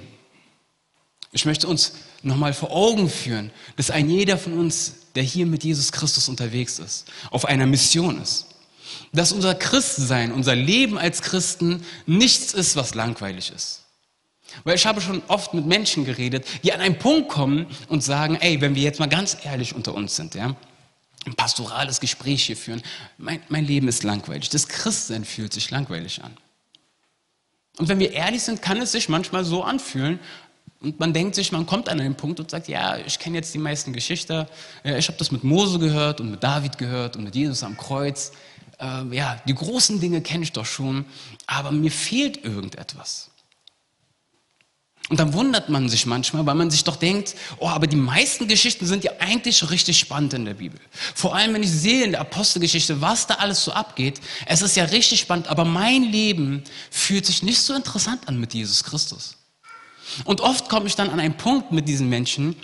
Ich 1.31 1.45
möchte 1.45 1.68
uns 1.68 1.94
nochmal 2.21 2.54
vor 2.54 2.71
Augen 2.71 3.10
führen, 3.10 3.51
dass 3.75 3.92
ein 3.92 4.10
jeder 4.10 4.38
von 4.38 4.54
uns, 4.54 4.94
der 5.15 5.24
hier 5.24 5.45
mit 5.45 5.63
Jesus 5.63 5.92
Christus 5.92 6.30
unterwegs 6.30 6.80
ist, 6.80 7.06
auf 7.31 7.45
einer 7.45 7.65
Mission 7.65 8.21
ist. 8.21 8.48
Dass 9.12 9.31
unser 9.31 9.56
Christsein, 9.56 10.31
unser 10.31 10.56
Leben 10.56 10.98
als 10.98 11.21
Christen 11.21 11.83
nichts 12.06 12.54
ist, 12.54 12.75
was 12.75 12.95
langweilig 12.95 13.51
ist. 13.56 13.83
Weil 14.63 14.75
ich 14.75 14.86
habe 14.86 15.01
schon 15.01 15.24
oft 15.27 15.54
mit 15.54 15.66
Menschen 15.66 16.06
geredet, 16.06 16.45
die 16.63 16.74
an 16.74 16.81
einen 16.81 17.00
Punkt 17.00 17.30
kommen 17.30 17.66
und 17.88 18.04
sagen, 18.04 18.36
ey, 18.36 18.62
wenn 18.62 18.75
wir 18.75 18.83
jetzt 18.83 19.00
mal 19.00 19.09
ganz 19.09 19.38
ehrlich 19.44 19.74
unter 19.74 19.95
uns 19.95 20.16
sind, 20.16 20.36
ja, 20.36 20.56
ein 21.25 21.36
pastorales 21.36 22.00
Gespräch 22.00 22.44
hier 22.46 22.58
führen, 22.58 22.81
mein, 23.18 23.42
mein 23.50 23.66
Leben 23.66 23.88
ist 23.88 24.04
langweilig. 24.04 24.50
Das 24.50 24.68
Christsein 24.68 25.25
fühlt 25.25 25.54
sich 25.54 25.72
langweilig 25.72 26.24
an. 26.24 26.36
Und 27.78 27.88
wenn 27.88 28.00
wir 28.00 28.12
ehrlich 28.12 28.44
sind, 28.44 28.62
kann 28.62 28.78
es 28.81 28.92
sich 28.92 29.10
manchmal 29.10 29.46
so 29.46 29.64
anfühlen. 29.64 30.20
Und 30.80 31.00
man 31.00 31.14
denkt 31.14 31.36
sich, 31.36 31.52
man 31.52 31.66
kommt 31.66 31.88
an 31.90 32.00
einen 32.00 32.16
Punkt 32.16 32.40
und 32.40 32.52
sagt, 32.52 32.68
ja, 32.68 32.98
ich 32.98 33.18
kenne 33.18 33.38
jetzt 33.38 33.54
die 33.54 33.58
meisten 33.58 33.94
Geschichten. 33.94 34.46
Ich 34.84 35.08
habe 35.08 35.18
das 35.18 35.31
mit 35.31 35.44
Mose 35.44 35.80
gehört 35.80 36.20
und 36.20 36.30
mit 36.30 36.44
David 36.44 36.78
gehört 36.78 37.16
und 37.16 37.24
mit 37.24 37.36
Jesus 37.36 37.64
am 37.64 37.78
Kreuz. 37.78 38.34
Äh, 38.80 39.16
ja, 39.16 39.42
die 39.48 39.56
großen 39.56 40.00
Dinge 40.02 40.22
kenne 40.22 40.44
ich 40.44 40.52
doch 40.52 40.66
schon, 40.66 41.06
aber 41.48 41.72
mir 41.72 41.92
fehlt 41.92 42.44
irgendetwas. 42.44 43.30
Und 45.10 45.20
dann 45.20 45.34
wundert 45.34 45.68
man 45.68 45.90
sich 45.90 46.06
manchmal, 46.06 46.46
weil 46.46 46.56
man 46.56 46.72
sich 46.72 46.86
doch 46.86 46.96
denkt, 46.96 47.36
oh, 47.60 47.68
aber 47.68 47.88
die 47.88 47.98
meisten 47.98 48.48
Geschichten 48.48 48.86
sind 48.86 49.04
ja 49.04 49.12
eigentlich 49.20 49.70
richtig 49.70 50.00
spannend 50.00 50.34
in 50.34 50.46
der 50.46 50.54
Bibel. 50.54 50.80
Vor 51.14 51.36
allem, 51.36 51.54
wenn 51.54 51.64
ich 51.64 51.72
sehe 51.72 52.06
in 52.06 52.12
der 52.12 52.22
Apostelgeschichte, 52.22 53.02
was 53.02 53.28
da 53.28 53.36
alles 53.36 53.64
so 53.64 53.74
abgeht. 53.74 54.22
Es 54.46 54.62
ist 54.62 54.78
ja 54.78 54.86
richtig 54.86 55.20
spannend, 55.20 55.48
aber 55.48 55.66
mein 55.66 56.04
Leben 56.04 56.64
fühlt 56.90 57.26
sich 57.26 57.44
nicht 57.44 57.62
so 57.62 57.74
interessant 57.74 58.28
an 58.28 58.40
mit 58.40 58.54
Jesus 58.54 58.84
Christus. 58.84 59.36
Und 60.24 60.42
oft 60.42 60.70
komme 60.70 60.88
ich 60.88 60.96
dann 60.96 61.10
an 61.10 61.20
einen 61.20 61.36
Punkt 61.36 61.72
mit 61.72 61.88
diesen 61.88 62.08
Menschen 62.08 62.56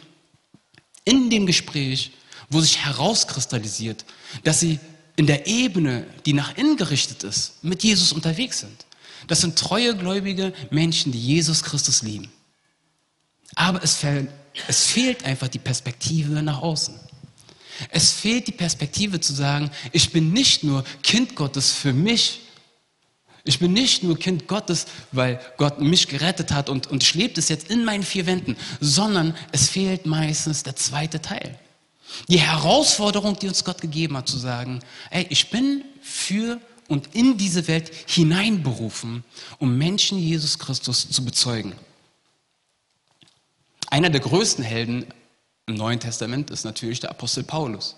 in 1.04 1.30
dem 1.30 1.46
Gespräch, 1.46 2.12
wo 2.50 2.62
sich 2.62 2.80
herauskristallisiert, 2.80 4.06
dass 4.44 4.60
sie 4.62 4.80
in 5.18 5.28
der 5.28 5.48
Ebene, 5.48 6.08
die 6.26 6.34
nach 6.34 6.56
innen 6.58 6.78
gerichtet 6.78 7.24
ist, 7.24 7.64
mit 7.64 7.84
Jesus 7.84 8.14
unterwegs 8.14 8.60
sind. 8.60 8.86
Das 9.28 9.42
sind 9.42 9.58
treue, 9.58 9.96
gläubige 9.96 10.54
Menschen, 10.70 11.12
die 11.12 11.20
Jesus 11.20 11.64
Christus 11.64 12.02
lieben. 12.02 12.32
Aber 13.56 13.84
es, 13.84 14.00
es 14.68 14.86
fehlt 14.86 15.24
einfach 15.24 15.48
die 15.48 15.60
Perspektive 15.60 16.42
nach 16.44 16.62
außen. 16.62 16.96
Es 17.90 18.12
fehlt 18.12 18.48
die 18.48 18.52
Perspektive 18.52 19.20
zu 19.20 19.34
sagen, 19.34 19.72
ich 19.92 20.12
bin 20.12 20.34
nicht 20.34 20.64
nur 20.64 20.84
Kind 21.02 21.36
Gottes 21.36 21.72
für 21.72 21.94
mich, 21.94 22.42
ich 23.46 23.60
bin 23.60 23.74
nicht 23.74 24.04
nur 24.04 24.20
Kind 24.20 24.48
Gottes, 24.48 24.86
weil 25.12 25.40
Gott 25.58 25.80
mich 25.80 26.08
gerettet 26.08 26.52
hat 26.52 26.70
und, 26.70 26.88
und 26.88 27.02
ich 27.02 27.14
lebe 27.16 27.40
es 27.40 27.50
jetzt 27.50 27.70
in 27.70 27.86
meinen 27.86 28.04
vier 28.04 28.26
Wänden, 28.26 28.58
sondern 28.82 29.36
es 29.52 29.70
fehlt 29.70 30.06
meistens 30.06 30.64
der 30.64 30.76
zweite 30.76 31.22
Teil. 31.22 31.58
Die 32.28 32.40
Herausforderung, 32.40 33.38
die 33.40 33.48
uns 33.48 33.64
Gott 33.64 33.82
gegeben 33.82 34.18
hat, 34.18 34.28
zu 34.28 34.38
sagen, 34.38 34.82
ey, 35.10 35.26
ich 35.30 35.50
bin 35.50 35.84
für 36.02 36.60
und 36.90 37.16
in 37.16 37.38
diese 37.38 37.68
Welt 37.70 37.92
hineinberufen, 38.08 39.24
um 39.60 39.78
Menschen 39.78 40.18
Jesus 40.18 40.60
Christus 40.60 41.10
zu 41.10 41.24
bezeugen. 41.24 41.74
Einer 43.90 44.10
der 44.10 44.20
größten 44.20 44.64
Helden 44.64 45.06
im 45.68 45.76
Neuen 45.76 46.00
Testament 46.00 46.50
ist 46.50 46.66
natürlich 46.66 47.00
der 47.00 47.12
Apostel 47.12 47.44
Paulus. 47.44 47.96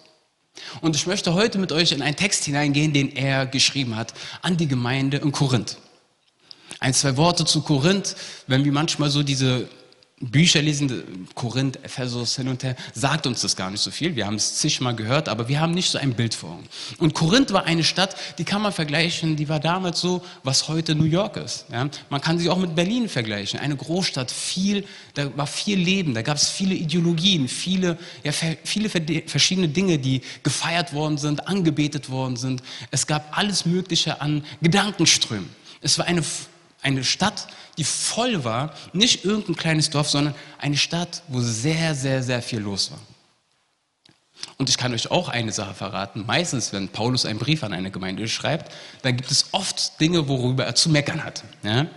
Und 0.81 0.95
ich 0.95 1.07
möchte 1.07 1.33
heute 1.33 1.57
mit 1.57 1.71
euch 1.71 1.93
in 1.93 2.01
einen 2.01 2.17
Text 2.17 2.43
hineingehen, 2.43 2.93
den 2.93 3.15
er 3.15 3.45
geschrieben 3.45 3.95
hat 3.95 4.13
an 4.41 4.57
die 4.57 4.67
Gemeinde 4.67 5.17
in 5.17 5.31
Korinth. 5.31 5.77
Ein, 6.79 6.93
zwei 6.93 7.15
Worte 7.15 7.45
zu 7.45 7.61
Korinth, 7.61 8.15
wenn 8.47 8.65
wir 8.65 8.71
manchmal 8.71 9.09
so 9.09 9.23
diese 9.23 9.69
Bücher 10.21 10.61
lesen, 10.61 11.27
Korinth, 11.33 11.83
Ephesus 11.83 12.35
hin 12.35 12.47
und 12.47 12.63
her, 12.63 12.75
sagt 12.93 13.25
uns 13.25 13.41
das 13.41 13.55
gar 13.55 13.71
nicht 13.71 13.81
so 13.81 13.89
viel. 13.89 14.15
Wir 14.15 14.27
haben 14.27 14.35
es 14.35 14.57
zigmal 14.57 14.95
gehört, 14.95 15.27
aber 15.27 15.49
wir 15.49 15.59
haben 15.59 15.73
nicht 15.73 15.89
so 15.89 15.97
ein 15.97 16.13
Bild 16.13 16.35
vor 16.35 16.51
Augen. 16.51 16.67
Und 16.99 17.13
Korinth 17.13 17.51
war 17.51 17.65
eine 17.65 17.83
Stadt, 17.83 18.15
die 18.37 18.43
kann 18.43 18.61
man 18.61 18.71
vergleichen, 18.71 19.35
die 19.35 19.49
war 19.49 19.59
damals 19.59 19.99
so, 19.99 20.23
was 20.43 20.67
heute 20.67 20.93
New 20.93 21.05
York 21.05 21.37
ist. 21.37 21.65
Ja? 21.71 21.89
Man 22.09 22.21
kann 22.21 22.37
sie 22.37 22.49
auch 22.49 22.57
mit 22.57 22.75
Berlin 22.75 23.09
vergleichen. 23.09 23.59
Eine 23.59 23.75
Großstadt, 23.75 24.29
viel, 24.29 24.85
da 25.15 25.35
war 25.35 25.47
viel 25.47 25.79
Leben, 25.79 26.13
da 26.13 26.21
gab 26.21 26.37
es 26.37 26.49
viele 26.49 26.75
Ideologien, 26.75 27.47
viele, 27.47 27.97
ja, 28.23 28.31
viele 28.31 28.89
verschiedene 28.89 29.69
Dinge, 29.69 29.97
die 29.97 30.21
gefeiert 30.43 30.93
worden 30.93 31.17
sind, 31.17 31.47
angebetet 31.47 32.09
worden 32.09 32.35
sind. 32.35 32.61
Es 32.91 33.07
gab 33.07 33.35
alles 33.37 33.65
Mögliche 33.65 34.21
an 34.21 34.43
Gedankenströmen. 34.61 35.49
Es 35.81 35.97
war 35.97 36.05
eine 36.05 36.23
eine 36.81 37.03
Stadt, 37.03 37.47
die 37.77 37.83
voll 37.83 38.43
war, 38.43 38.73
nicht 38.93 39.25
irgendein 39.25 39.55
kleines 39.55 39.89
Dorf, 39.89 40.09
sondern 40.09 40.35
eine 40.57 40.77
Stadt, 40.77 41.23
wo 41.27 41.39
sehr, 41.41 41.95
sehr, 41.95 42.23
sehr 42.23 42.41
viel 42.41 42.59
los 42.59 42.91
war. 42.91 42.99
Und 44.57 44.69
ich 44.69 44.77
kann 44.77 44.93
euch 44.93 45.09
auch 45.09 45.29
eine 45.29 45.51
Sache 45.51 45.73
verraten. 45.73 46.23
Meistens, 46.25 46.73
wenn 46.73 46.89
Paulus 46.89 47.25
einen 47.25 47.39
Brief 47.39 47.63
an 47.63 47.73
eine 47.73 47.91
Gemeinde 47.91 48.27
schreibt, 48.27 48.71
dann 49.01 49.17
gibt 49.17 49.31
es 49.31 49.45
oft 49.53 49.99
Dinge, 49.99 50.27
worüber 50.27 50.65
er 50.65 50.75
zu 50.75 50.89
meckern 50.89 51.23
hat. 51.23 51.43
Ja? 51.63 51.87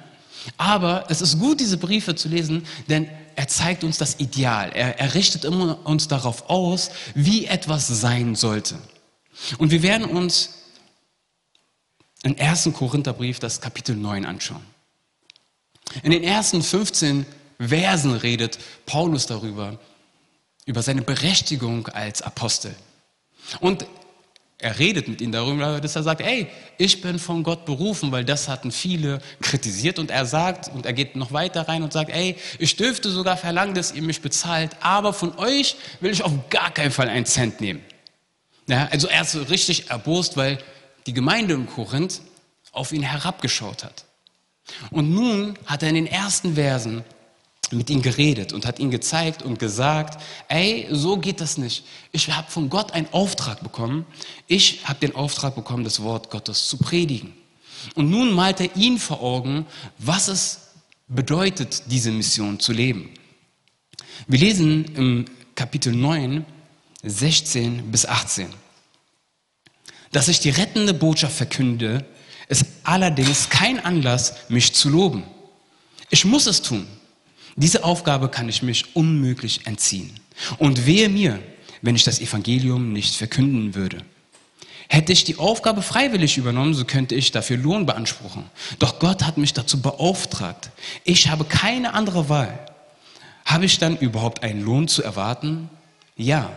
Aber 0.56 1.06
es 1.08 1.20
ist 1.20 1.38
gut, 1.38 1.60
diese 1.60 1.78
Briefe 1.78 2.14
zu 2.14 2.28
lesen, 2.28 2.66
denn 2.88 3.08
er 3.36 3.48
zeigt 3.48 3.84
uns 3.84 3.98
das 3.98 4.20
Ideal. 4.20 4.70
Er, 4.74 4.98
er 4.98 5.14
richtet 5.14 5.44
immer 5.44 5.86
uns 5.86 6.08
darauf 6.08 6.48
aus, 6.48 6.90
wie 7.14 7.46
etwas 7.46 7.88
sein 7.88 8.34
sollte. 8.34 8.76
Und 9.58 9.70
wir 9.70 9.82
werden 9.82 10.06
uns 10.06 10.50
im 12.22 12.36
ersten 12.36 12.72
Korintherbrief 12.72 13.38
das 13.38 13.60
Kapitel 13.60 13.96
9 13.96 14.24
anschauen. 14.24 14.62
In 16.02 16.10
den 16.10 16.24
ersten 16.24 16.62
15 16.62 17.26
Versen 17.58 18.14
redet 18.14 18.58
Paulus 18.86 19.26
darüber, 19.26 19.78
über 20.66 20.82
seine 20.82 21.02
Berechtigung 21.02 21.88
als 21.88 22.22
Apostel. 22.22 22.74
Und 23.60 23.86
er 24.58 24.78
redet 24.78 25.08
mit 25.08 25.20
ihnen 25.20 25.32
darüber, 25.32 25.80
dass 25.80 25.94
er 25.94 26.02
sagt, 26.02 26.22
ey, 26.22 26.46
ich 26.78 27.02
bin 27.02 27.18
von 27.18 27.42
Gott 27.42 27.66
berufen, 27.66 28.12
weil 28.12 28.24
das 28.24 28.48
hatten 28.48 28.70
viele 28.70 29.20
kritisiert 29.42 29.98
und 29.98 30.10
er 30.10 30.24
sagt, 30.24 30.68
und 30.68 30.86
er 30.86 30.94
geht 30.94 31.16
noch 31.16 31.32
weiter 31.32 31.68
rein 31.68 31.82
und 31.82 31.92
sagt, 31.92 32.10
ey, 32.10 32.36
ich 32.58 32.76
dürfte 32.76 33.10
sogar 33.10 33.36
verlangen, 33.36 33.74
dass 33.74 33.92
ihr 33.92 34.02
mich 34.02 34.22
bezahlt, 34.22 34.70
aber 34.80 35.12
von 35.12 35.36
euch 35.36 35.76
will 36.00 36.12
ich 36.12 36.22
auf 36.22 36.32
gar 36.48 36.70
keinen 36.70 36.92
Fall 36.92 37.08
einen 37.08 37.26
Cent 37.26 37.60
nehmen. 37.60 37.82
Ja, 38.66 38.88
also 38.90 39.08
er 39.08 39.22
ist 39.22 39.32
so 39.32 39.42
richtig 39.42 39.90
erbost, 39.90 40.36
weil 40.36 40.58
die 41.06 41.12
Gemeinde 41.12 41.54
in 41.54 41.66
Korinth 41.66 42.22
auf 42.72 42.92
ihn 42.92 43.02
herabgeschaut 43.02 43.84
hat. 43.84 44.04
Und 44.90 45.10
nun 45.10 45.58
hat 45.66 45.82
er 45.82 45.90
in 45.90 45.94
den 45.94 46.06
ersten 46.06 46.54
Versen 46.54 47.04
mit 47.70 47.90
ihm 47.90 48.02
geredet 48.02 48.52
und 48.52 48.66
hat 48.66 48.78
ihm 48.78 48.90
gezeigt 48.90 49.42
und 49.42 49.58
gesagt, 49.58 50.22
ey, 50.48 50.86
so 50.90 51.16
geht 51.16 51.40
das 51.40 51.58
nicht. 51.58 51.84
Ich 52.12 52.30
habe 52.30 52.50
von 52.50 52.68
Gott 52.68 52.92
einen 52.92 53.08
Auftrag 53.12 53.62
bekommen. 53.62 54.06
Ich 54.46 54.80
habe 54.84 55.00
den 55.00 55.14
Auftrag 55.14 55.54
bekommen, 55.54 55.84
das 55.84 56.02
Wort 56.02 56.30
Gottes 56.30 56.68
zu 56.68 56.76
predigen. 56.78 57.32
Und 57.94 58.10
nun 58.10 58.32
malt 58.32 58.60
er 58.60 58.74
ihn 58.76 58.98
vor 58.98 59.22
Augen, 59.22 59.66
was 59.98 60.28
es 60.28 60.60
bedeutet, 61.08 61.84
diese 61.86 62.10
Mission 62.10 62.58
zu 62.60 62.72
leben. 62.72 63.10
Wir 64.26 64.38
lesen 64.38 64.84
im 64.96 65.24
Kapitel 65.54 65.94
9, 65.94 66.44
16 67.02 67.90
bis 67.90 68.06
18. 68.06 68.48
Dass 70.12 70.28
ich 70.28 70.40
die 70.40 70.50
rettende 70.50 70.94
Botschaft 70.94 71.36
verkünde, 71.36 72.06
ist 72.48 72.66
allerdings 72.84 73.48
kein 73.48 73.80
Anlass, 73.80 74.34
mich 74.48 74.74
zu 74.74 74.88
loben. 74.88 75.24
Ich 76.10 76.24
muss 76.24 76.46
es 76.46 76.62
tun. 76.62 76.86
Diese 77.56 77.84
Aufgabe 77.84 78.28
kann 78.28 78.48
ich 78.48 78.62
mich 78.62 78.96
unmöglich 78.96 79.66
entziehen. 79.66 80.18
Und 80.58 80.86
wehe 80.86 81.08
mir, 81.08 81.40
wenn 81.82 81.94
ich 81.94 82.04
das 82.04 82.20
Evangelium 82.20 82.92
nicht 82.92 83.14
verkünden 83.14 83.74
würde. 83.74 83.98
Hätte 84.88 85.12
ich 85.12 85.24
die 85.24 85.38
Aufgabe 85.38 85.82
freiwillig 85.82 86.36
übernommen, 86.36 86.74
so 86.74 86.84
könnte 86.84 87.14
ich 87.14 87.32
dafür 87.32 87.56
Lohn 87.56 87.86
beanspruchen. 87.86 88.44
Doch 88.78 88.98
Gott 88.98 89.22
hat 89.24 89.38
mich 89.38 89.54
dazu 89.54 89.80
beauftragt. 89.80 90.70
Ich 91.04 91.28
habe 91.28 91.44
keine 91.44 91.94
andere 91.94 92.28
Wahl. 92.28 92.58
Habe 93.44 93.64
ich 93.64 93.78
dann 93.78 93.96
überhaupt 93.96 94.42
einen 94.42 94.62
Lohn 94.62 94.88
zu 94.88 95.02
erwarten? 95.02 95.70
Ja. 96.16 96.50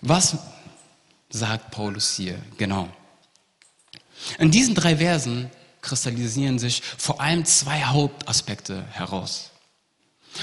Was 0.00 0.36
sagt 1.34 1.72
Paulus 1.72 2.16
hier 2.16 2.38
genau? 2.56 2.88
In 4.38 4.50
diesen 4.50 4.74
drei 4.74 4.96
Versen 4.96 5.50
kristallisieren 5.82 6.58
sich 6.58 6.82
vor 6.96 7.20
allem 7.20 7.44
zwei 7.44 7.82
Hauptaspekte 7.82 8.84
heraus. 8.92 9.50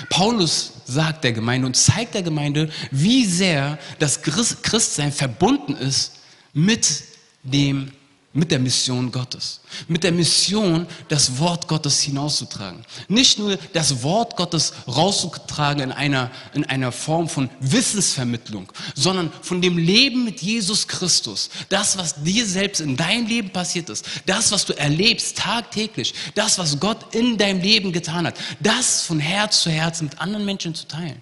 Paulus 0.10 0.74
sagt 0.86 1.24
der 1.24 1.34
Gemeinde 1.34 1.68
und 1.68 1.76
zeigt 1.76 2.14
der 2.14 2.24
Gemeinde, 2.24 2.70
wie 2.92 3.26
sehr 3.26 3.80
das 4.00 4.22
Christsein 4.22 5.12
verbunden 5.12 5.76
ist 5.76 6.20
mit 6.54 7.04
dem 7.44 7.92
mit 8.34 8.50
der 8.50 8.60
Mission 8.60 9.12
Gottes. 9.12 9.60
Mit 9.90 10.04
der 10.04 10.14
Mission, 10.14 10.88
das 11.10 11.38
Wort 11.38 11.68
Gottes 11.68 12.02
hinauszutragen. 12.02 12.86
Nicht 13.10 13.40
nur 13.40 13.58
das 13.74 14.04
Wort 14.04 14.38
Gottes 14.38 14.72
rauszutragen 14.88 15.84
in 15.84 15.92
einer, 15.92 16.32
in 16.54 16.64
einer 16.64 16.94
Form 16.94 17.28
von 17.28 17.50
Wissensvermittlung, 17.60 18.72
sondern 18.96 19.32
von 19.42 19.62
dem 19.62 19.78
Leben 19.78 20.24
mit 20.24 20.42
Jesus 20.42 20.88
Christus. 20.88 21.50
Das, 21.68 21.98
was 21.98 22.24
dir 22.24 22.46
selbst 22.46 22.80
in 22.80 22.96
deinem 22.96 23.28
Leben 23.28 23.50
passiert 23.50 23.90
ist. 23.90 24.06
Das, 24.26 24.52
was 24.52 24.66
du 24.66 24.78
erlebst 24.78 25.38
tagtäglich. 25.38 26.14
Das, 26.34 26.58
was 26.58 26.80
Gott 26.80 27.14
in 27.14 27.38
deinem 27.38 27.62
Leben 27.62 27.92
getan 27.92 28.26
hat. 28.26 28.36
Das 28.62 29.02
von 29.02 29.20
Herz 29.20 29.64
zu 29.64 29.70
Herz 29.70 30.02
mit 30.02 30.22
anderen 30.22 30.46
Menschen 30.46 30.74
zu 30.74 30.88
teilen. 30.88 31.22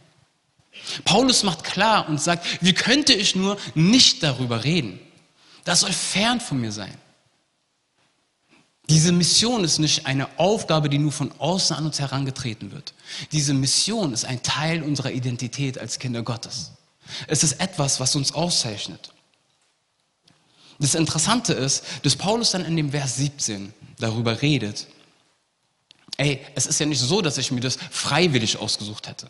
Paulus 1.05 1.43
macht 1.43 1.63
klar 1.63 2.07
und 2.07 2.21
sagt, 2.21 2.45
wie 2.61 2.73
könnte 2.73 3.13
ich 3.13 3.35
nur 3.35 3.57
nicht 3.73 4.21
darüber 4.21 4.63
reden? 4.63 4.99
Das 5.69 5.81
soll 5.81 5.93
fern 5.93 6.41
von 6.41 6.59
mir 6.59 6.71
sein. 6.71 6.97
Diese 8.89 9.11
Mission 9.11 9.63
ist 9.63 9.77
nicht 9.77 10.07
eine 10.07 10.39
Aufgabe, 10.39 10.89
die 10.89 10.97
nur 10.97 11.11
von 11.11 11.31
außen 11.37 11.75
an 11.75 11.85
uns 11.85 11.99
herangetreten 11.99 12.71
wird. 12.71 12.95
Diese 13.33 13.53
Mission 13.53 14.11
ist 14.11 14.25
ein 14.25 14.41
Teil 14.41 14.81
unserer 14.81 15.11
Identität 15.11 15.77
als 15.77 15.99
Kinder 15.99 16.23
Gottes. 16.23 16.71
Es 17.27 17.43
ist 17.43 17.61
etwas, 17.61 17.99
was 17.99 18.15
uns 18.15 18.31
auszeichnet. 18.31 19.11
Das 20.79 20.95
Interessante 20.95 21.53
ist, 21.53 21.83
dass 22.01 22.15
Paulus 22.15 22.49
dann 22.49 22.65
in 22.65 22.75
dem 22.75 22.89
Vers 22.89 23.17
17 23.17 23.71
darüber 23.99 24.41
redet, 24.41 24.87
ey, 26.17 26.43
es 26.55 26.65
ist 26.65 26.79
ja 26.79 26.87
nicht 26.87 26.99
so, 26.99 27.21
dass 27.21 27.37
ich 27.37 27.51
mir 27.51 27.61
das 27.61 27.77
freiwillig 27.91 28.57
ausgesucht 28.57 29.07
hätte, 29.07 29.29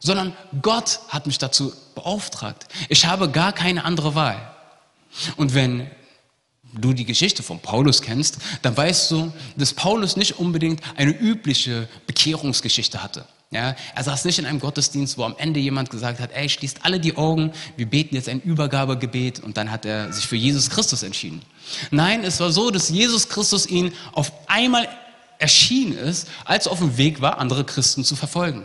sondern 0.00 0.36
Gott 0.60 1.00
hat 1.08 1.26
mich 1.26 1.38
dazu 1.38 1.72
beauftragt. 1.94 2.66
Ich 2.90 3.06
habe 3.06 3.30
gar 3.30 3.54
keine 3.54 3.86
andere 3.86 4.14
Wahl. 4.14 4.53
Und 5.36 5.54
wenn 5.54 5.90
du 6.72 6.92
die 6.92 7.04
Geschichte 7.04 7.42
von 7.42 7.60
Paulus 7.60 8.02
kennst, 8.02 8.38
dann 8.62 8.76
weißt 8.76 9.10
du, 9.10 9.32
dass 9.56 9.74
Paulus 9.74 10.16
nicht 10.16 10.38
unbedingt 10.38 10.80
eine 10.96 11.12
übliche 11.12 11.88
Bekehrungsgeschichte 12.06 13.02
hatte. 13.02 13.26
Ja, 13.50 13.76
er 13.94 14.02
saß 14.02 14.24
nicht 14.24 14.40
in 14.40 14.46
einem 14.46 14.58
Gottesdienst, 14.58 15.16
wo 15.16 15.22
am 15.22 15.36
Ende 15.38 15.60
jemand 15.60 15.88
gesagt 15.88 16.18
hat, 16.18 16.32
ey, 16.32 16.48
schließt 16.48 16.84
alle 16.84 16.98
die 16.98 17.16
Augen, 17.16 17.52
wir 17.76 17.86
beten 17.86 18.16
jetzt 18.16 18.28
ein 18.28 18.40
Übergabegebet 18.40 19.38
und 19.38 19.56
dann 19.56 19.70
hat 19.70 19.84
er 19.84 20.12
sich 20.12 20.26
für 20.26 20.34
Jesus 20.34 20.70
Christus 20.70 21.04
entschieden. 21.04 21.40
Nein, 21.92 22.24
es 22.24 22.40
war 22.40 22.50
so, 22.50 22.72
dass 22.72 22.88
Jesus 22.88 23.28
Christus 23.28 23.66
ihn 23.66 23.92
auf 24.12 24.32
einmal 24.48 24.88
erschienen 25.38 25.96
ist, 25.96 26.26
als 26.44 26.66
er 26.66 26.72
auf 26.72 26.80
dem 26.80 26.96
Weg 26.96 27.20
war, 27.20 27.38
andere 27.38 27.64
Christen 27.64 28.02
zu 28.02 28.16
verfolgen. 28.16 28.64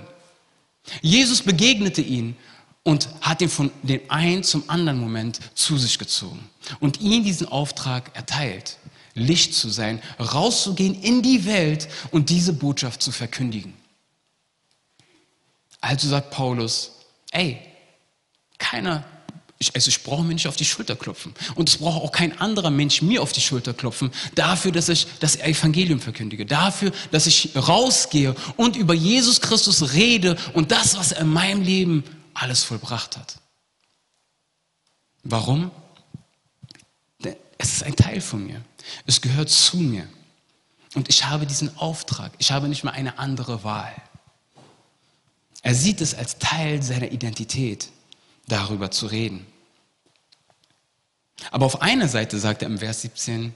Jesus 1.02 1.44
begegnete 1.44 2.02
ihn 2.02 2.36
und 2.84 3.10
hat 3.22 3.42
ihn 3.42 3.50
von 3.50 3.72
dem 3.84 4.02
einen 4.10 4.44
zum 4.44 4.64
anderen 4.70 5.00
Moment 5.00 5.40
zu 5.54 5.78
sich 5.78 6.00
gezogen 6.00 6.50
und 6.80 7.02
ihm 7.02 7.24
diesen 7.24 7.48
Auftrag 7.48 8.16
erteilt, 8.16 8.78
Licht 9.16 9.54
zu 9.54 9.70
sein, 9.70 10.02
rauszugehen 10.20 11.02
in 11.02 11.22
die 11.22 11.46
Welt 11.46 11.88
und 12.12 12.30
diese 12.30 12.54
Botschaft 12.54 13.02
zu 13.02 13.12
verkündigen. 13.12 13.74
Also 15.82 16.08
sagt 16.08 16.32
Paulus, 16.32 16.92
ey, 17.32 17.60
keiner, 18.58 19.06
ich, 19.58 19.76
also 19.76 19.90
ich 19.90 20.04
brauche 20.04 20.24
mir 20.24 20.34
nicht 20.34 20.48
auf 20.48 20.56
die 20.56 20.66
Schulter 20.66 20.96
klopfen. 20.96 21.34
Und 21.56 21.70
es 21.70 21.78
braucht 21.78 22.02
auch 22.02 22.12
kein 22.12 22.40
anderer 22.40 22.70
Mensch 22.70 23.02
mir 23.02 23.22
auf 23.22 23.34
die 23.34 23.42
Schulter 23.42 23.74
klopfen, 23.74 24.12
dafür, 24.36 24.72
dass 24.72 24.90
ich 24.90 25.08
das 25.20 25.38
Evangelium 25.38 26.00
verkündige, 26.00 26.46
dafür, 26.46 26.92
dass 27.12 27.28
ich 27.28 27.52
rausgehe 27.56 28.36
und 28.56 28.76
über 28.76 28.94
Jesus 28.94 29.42
Christus 29.42 29.94
rede 29.94 30.38
und 30.54 30.72
das, 30.72 30.98
was 30.98 31.12
er 31.12 31.22
in 31.22 31.30
meinem 31.30 31.62
Leben 31.62 32.04
alles 32.42 32.64
vollbracht 32.64 33.18
hat. 33.18 33.40
Warum? 35.24 35.72
Es 37.58 37.74
ist 37.74 37.84
ein 37.84 37.96
Teil 37.96 38.22
von 38.22 38.46
mir. 38.46 38.64
Es 39.06 39.20
gehört 39.20 39.50
zu 39.50 39.78
mir. 39.78 40.08
Und 40.96 41.10
ich 41.10 41.26
habe 41.26 41.46
diesen 41.46 41.78
Auftrag. 41.78 42.32
Ich 42.38 42.52
habe 42.52 42.70
nicht 42.70 42.84
mehr 42.84 42.94
eine 42.94 43.20
andere 43.20 43.64
Wahl. 43.64 43.94
Er 45.62 45.76
sieht 45.76 46.00
es 46.00 46.16
als 46.16 46.40
Teil 46.40 46.82
seiner 46.82 47.12
Identität, 47.12 47.90
darüber 48.48 48.92
zu 48.92 49.08
reden. 49.08 49.46
Aber 51.52 51.66
auf 51.66 51.82
einer 51.82 52.08
Seite 52.08 52.40
sagt 52.40 52.62
er 52.62 52.70
im 52.70 52.80
Vers 52.80 53.02
17, 53.02 53.54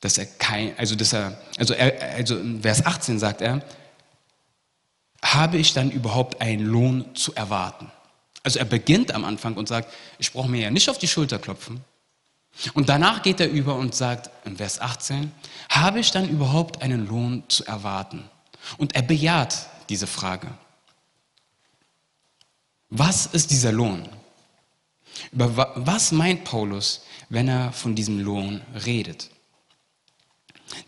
dass 0.00 0.18
er 0.18 0.26
kein, 0.26 0.76
also 0.78 0.94
dass 0.94 1.14
er, 1.14 1.40
also 1.58 1.72
er, 1.72 2.16
also 2.16 2.38
im 2.38 2.60
Vers 2.62 2.84
18 2.84 3.18
sagt 3.18 3.40
er, 3.40 3.62
habe 5.24 5.56
ich 5.56 5.72
dann 5.72 5.90
überhaupt 5.90 6.40
einen 6.40 6.64
Lohn 6.64 7.14
zu 7.14 7.34
erwarten? 7.34 7.90
Also 8.42 8.58
er 8.58 8.66
beginnt 8.66 9.12
am 9.12 9.24
Anfang 9.24 9.56
und 9.56 9.68
sagt, 9.68 9.92
ich 10.18 10.32
brauche 10.32 10.48
mir 10.48 10.60
ja 10.60 10.70
nicht 10.70 10.88
auf 10.90 10.98
die 10.98 11.08
Schulter 11.08 11.38
klopfen. 11.38 11.82
Und 12.74 12.88
danach 12.88 13.22
geht 13.22 13.40
er 13.40 13.50
über 13.50 13.74
und 13.74 13.94
sagt 13.94 14.30
im 14.44 14.56
Vers 14.56 14.80
18, 14.80 15.32
habe 15.70 15.98
ich 15.98 16.12
dann 16.12 16.28
überhaupt 16.28 16.82
einen 16.82 17.08
Lohn 17.08 17.42
zu 17.48 17.64
erwarten? 17.64 18.28
Und 18.76 18.94
er 18.94 19.02
bejaht 19.02 19.66
diese 19.88 20.06
Frage. 20.06 20.48
Was 22.90 23.26
ist 23.26 23.50
dieser 23.50 23.72
Lohn? 23.72 24.08
Über 25.32 25.72
was 25.74 26.12
meint 26.12 26.44
Paulus, 26.44 27.02
wenn 27.28 27.48
er 27.48 27.72
von 27.72 27.94
diesem 27.94 28.20
Lohn 28.20 28.60
redet? 28.84 29.30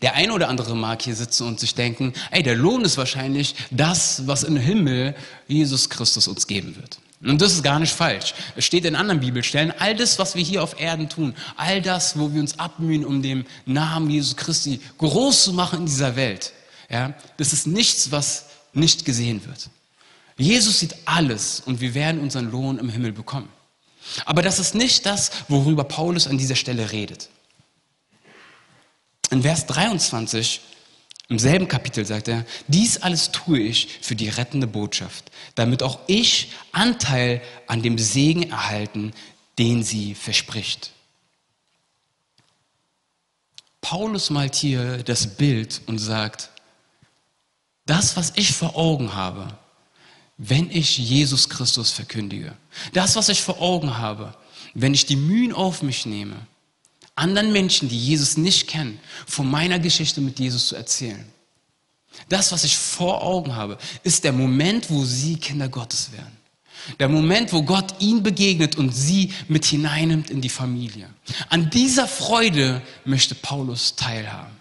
Der 0.01 0.15
eine 0.15 0.33
oder 0.33 0.49
andere 0.49 0.75
mag 0.75 1.01
hier 1.01 1.15
sitzen 1.15 1.47
und 1.47 1.59
sich 1.59 1.75
denken, 1.75 2.13
ey, 2.31 2.43
der 2.43 2.55
Lohn 2.55 2.83
ist 2.83 2.97
wahrscheinlich 2.97 3.55
das, 3.71 4.27
was 4.27 4.43
im 4.43 4.57
Himmel 4.57 5.15
Jesus 5.47 5.89
Christus 5.89 6.27
uns 6.27 6.47
geben 6.47 6.75
wird. 6.75 6.99
Und 7.21 7.41
das 7.41 7.53
ist 7.53 7.63
gar 7.63 7.79
nicht 7.79 7.93
falsch. 7.93 8.35
Es 8.55 8.65
steht 8.65 8.85
in 8.85 8.95
anderen 8.95 9.19
Bibelstellen, 9.19 9.73
all 9.79 9.95
das, 9.95 10.19
was 10.19 10.35
wir 10.35 10.43
hier 10.43 10.61
auf 10.61 10.79
Erden 10.79 11.09
tun, 11.09 11.33
all 11.55 11.81
das, 11.81 12.19
wo 12.19 12.31
wir 12.31 12.39
uns 12.39 12.59
abmühen, 12.59 13.05
um 13.05 13.23
den 13.23 13.45
Namen 13.65 14.09
Jesus 14.09 14.35
Christi 14.35 14.79
groß 14.99 15.45
zu 15.45 15.53
machen 15.53 15.79
in 15.79 15.85
dieser 15.87 16.15
Welt, 16.15 16.53
ja, 16.89 17.13
das 17.37 17.53
ist 17.53 17.65
nichts, 17.65 18.11
was 18.11 18.45
nicht 18.73 19.03
gesehen 19.03 19.45
wird. 19.45 19.69
Jesus 20.37 20.79
sieht 20.79 20.95
alles 21.05 21.61
und 21.65 21.81
wir 21.81 21.95
werden 21.95 22.21
unseren 22.21 22.51
Lohn 22.51 22.77
im 22.77 22.89
Himmel 22.89 23.11
bekommen. 23.11 23.49
Aber 24.25 24.43
das 24.43 24.59
ist 24.59 24.75
nicht 24.75 25.05
das, 25.05 25.31
worüber 25.47 25.83
Paulus 25.83 26.27
an 26.27 26.37
dieser 26.37 26.55
Stelle 26.55 26.91
redet. 26.91 27.29
In 29.29 29.41
Vers 29.41 29.65
23 29.65 30.61
Im 31.29 31.39
selben 31.39 31.67
Kapitel 31.67 32.05
sagt 32.05 32.29
er, 32.29 32.45
dies 32.67 33.01
alles 33.01 33.31
tue 33.31 33.59
ich 33.59 33.99
für 34.01 34.15
die 34.15 34.29
rettende 34.29 34.67
Botschaft, 34.67 35.29
damit 35.55 35.83
auch 35.83 35.99
ich 36.07 36.53
Anteil 36.71 37.41
an 37.67 37.81
dem 37.81 37.97
Segen 37.97 38.49
erhalten, 38.49 39.11
den 39.57 39.83
sie 39.83 40.15
verspricht. 40.15 40.93
Paulus 43.81 44.29
malt 44.29 44.55
hier 44.55 45.03
das 45.03 45.35
Bild 45.35 45.81
und 45.85 45.97
sagt, 45.97 46.49
das, 47.85 48.15
was 48.15 48.33
ich 48.35 48.53
vor 48.53 48.77
Augen 48.77 49.13
habe, 49.13 49.57
wenn 50.37 50.69
ich 50.69 50.97
Jesus 50.97 51.49
Christus 51.49 51.91
verkündige, 51.91 52.55
das, 52.93 53.15
was 53.15 53.29
ich 53.29 53.41
vor 53.41 53.61
Augen 53.61 53.97
habe, 53.97 54.33
wenn 54.73 54.93
ich 54.93 55.05
die 55.05 55.15
Mühen 55.15 55.53
auf 55.53 55.81
mich 55.81 56.05
nehme, 56.05 56.35
anderen 57.17 57.51
Menschen, 57.51 57.89
die 57.89 57.97
Jesus 57.97 58.37
nicht 58.37 58.67
kennen, 58.67 58.99
von 59.25 59.49
meiner 59.49 59.79
Geschichte 59.79 60.21
mit 60.21 60.39
Jesus 60.39 60.67
zu 60.67 60.75
erzählen. 60.75 61.25
Das, 62.29 62.51
was 62.51 62.63
ich 62.63 62.77
vor 62.77 63.21
Augen 63.23 63.55
habe, 63.55 63.77
ist 64.03 64.23
der 64.23 64.33
Moment, 64.33 64.89
wo 64.89 65.03
sie 65.03 65.37
Kinder 65.37 65.69
Gottes 65.69 66.11
werden. 66.11 66.37
Der 66.99 67.09
Moment, 67.09 67.51
wo 67.53 67.63
Gott 67.63 67.95
ihnen 67.99 68.23
begegnet 68.23 68.77
und 68.77 68.91
sie 68.91 69.33
mit 69.47 69.65
hineinnimmt 69.65 70.29
in 70.29 70.41
die 70.41 70.49
Familie. 70.49 71.09
An 71.49 71.69
dieser 71.69 72.07
Freude 72.07 72.81
möchte 73.03 73.35
Paulus 73.35 73.95
teilhaben. 73.95 74.55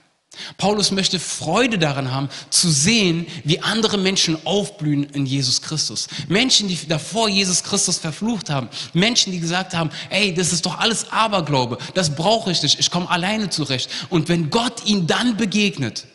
Paulus 0.57 0.91
möchte 0.91 1.19
Freude 1.19 1.79
daran 1.79 2.13
haben, 2.13 2.29
zu 2.51 2.71
sehen, 2.71 3.27
wie 3.45 3.61
andere 3.61 3.99
Menschen 3.99 4.39
aufblühen 4.47 5.05
in 5.05 5.27
Jesus 5.27 5.63
Christus. 5.63 6.09
Menschen, 6.29 6.69
die 6.69 6.79
davor 6.89 7.29
Jesus 7.29 7.63
Christus 7.63 7.99
verflucht 7.99 8.51
haben. 8.51 8.69
Menschen, 8.93 9.33
die 9.33 9.41
gesagt 9.41 9.75
haben, 9.75 9.91
ey, 10.11 10.35
das 10.35 10.53
ist 10.53 10.67
doch 10.67 10.79
alles 10.79 11.11
Aberglaube, 11.13 11.79
das 11.95 12.15
brauche 12.15 12.51
ich 12.51 12.63
nicht, 12.63 12.79
ich 12.79 12.91
komme 12.91 13.11
alleine 13.11 13.51
zurecht. 13.51 13.91
Und 14.11 14.29
wenn 14.29 14.51
Gott 14.51 14.85
ihnen 14.85 15.07
dann 15.07 15.37
begegnet 15.37 16.07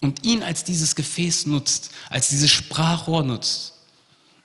und 0.00 0.24
ihn 0.24 0.42
als 0.42 0.64
dieses 0.64 0.94
Gefäß 0.94 1.46
nutzt, 1.46 1.90
als 2.10 2.28
dieses 2.28 2.50
Sprachrohr 2.50 3.22
nutzt, 3.22 3.74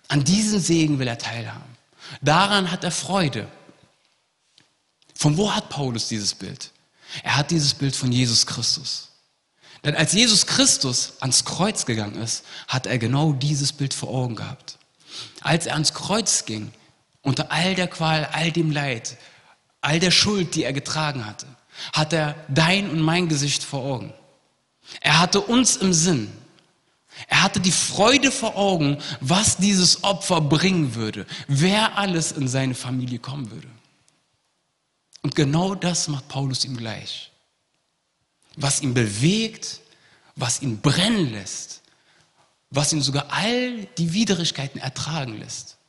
an 0.08 0.24
diesem 0.24 0.60
Segen 0.60 1.00
will 1.00 1.08
er 1.08 1.18
teilhaben. 1.18 1.75
Daran 2.22 2.72
hat 2.72 2.84
er 2.84 2.92
Freude. 2.92 3.48
Von 5.16 5.36
wo 5.38 5.54
hat 5.54 5.70
Paulus 5.70 6.08
dieses 6.08 6.36
Bild? 6.36 6.72
Er 7.24 7.38
hat 7.38 7.52
dieses 7.52 7.74
Bild 7.74 7.96
von 7.96 8.12
Jesus 8.12 8.46
Christus. 8.46 9.10
Denn 9.84 9.96
als 9.96 10.14
Jesus 10.14 10.46
Christus 10.46 11.14
ans 11.20 11.46
Kreuz 11.46 11.86
gegangen 11.86 12.22
ist, 12.22 12.44
hat 12.68 12.86
er 12.88 12.98
genau 12.98 13.34
dieses 13.34 13.72
Bild 13.74 13.94
vor 13.94 14.10
Augen 14.10 14.36
gehabt. 14.36 14.78
Als 15.42 15.66
er 15.66 15.74
ans 15.74 15.94
Kreuz 15.94 16.46
ging, 16.46 16.72
unter 17.22 17.52
all 17.52 17.76
der 17.76 17.88
Qual, 17.88 18.26
all 18.32 18.52
dem 18.52 18.72
Leid, 18.72 19.18
all 19.82 20.00
der 20.00 20.12
Schuld, 20.12 20.56
die 20.56 20.64
er 20.64 20.74
getragen 20.74 21.26
hatte, 21.26 21.48
hat 21.94 22.14
er 22.14 22.36
dein 22.48 22.90
und 22.90 23.00
mein 23.00 23.28
Gesicht 23.28 23.64
vor 23.64 23.84
Augen. 23.84 24.14
Er 25.02 25.20
hatte 25.20 25.42
uns 25.42 25.78
im 25.78 25.94
Sinn. 25.94 26.32
Er 27.28 27.44
hatte 27.44 27.60
die 27.60 27.72
Freude 27.72 28.32
vor 28.32 28.56
Augen, 28.56 28.98
was 29.22 29.58
dieses 29.58 30.04
Opfer 30.04 30.40
bringen 30.40 30.96
würde, 30.96 31.26
wer 31.48 31.98
alles 31.98 32.32
in 32.32 32.48
seine 32.48 32.76
Familie 32.76 33.20
kommen 33.20 33.52
würde. 33.52 33.68
Und 35.27 35.36
genau 35.36 35.75
das 35.75 36.07
macht 36.07 36.29
Paulus 36.29 36.63
ihm 36.63 36.77
gleich. 36.77 37.34
Was 38.55 38.81
ihn 38.81 38.93
bewegt, 38.93 39.81
was 40.38 40.62
ihn 40.62 40.79
brennen 40.79 41.34
lässt, 41.34 41.81
was 42.69 42.93
ihn 42.93 43.01
sogar 43.01 43.25
all 43.34 43.84
die 43.98 44.13
Widrigkeiten 44.13 44.79
ertragen 44.79 45.38
lässt, 45.38 45.79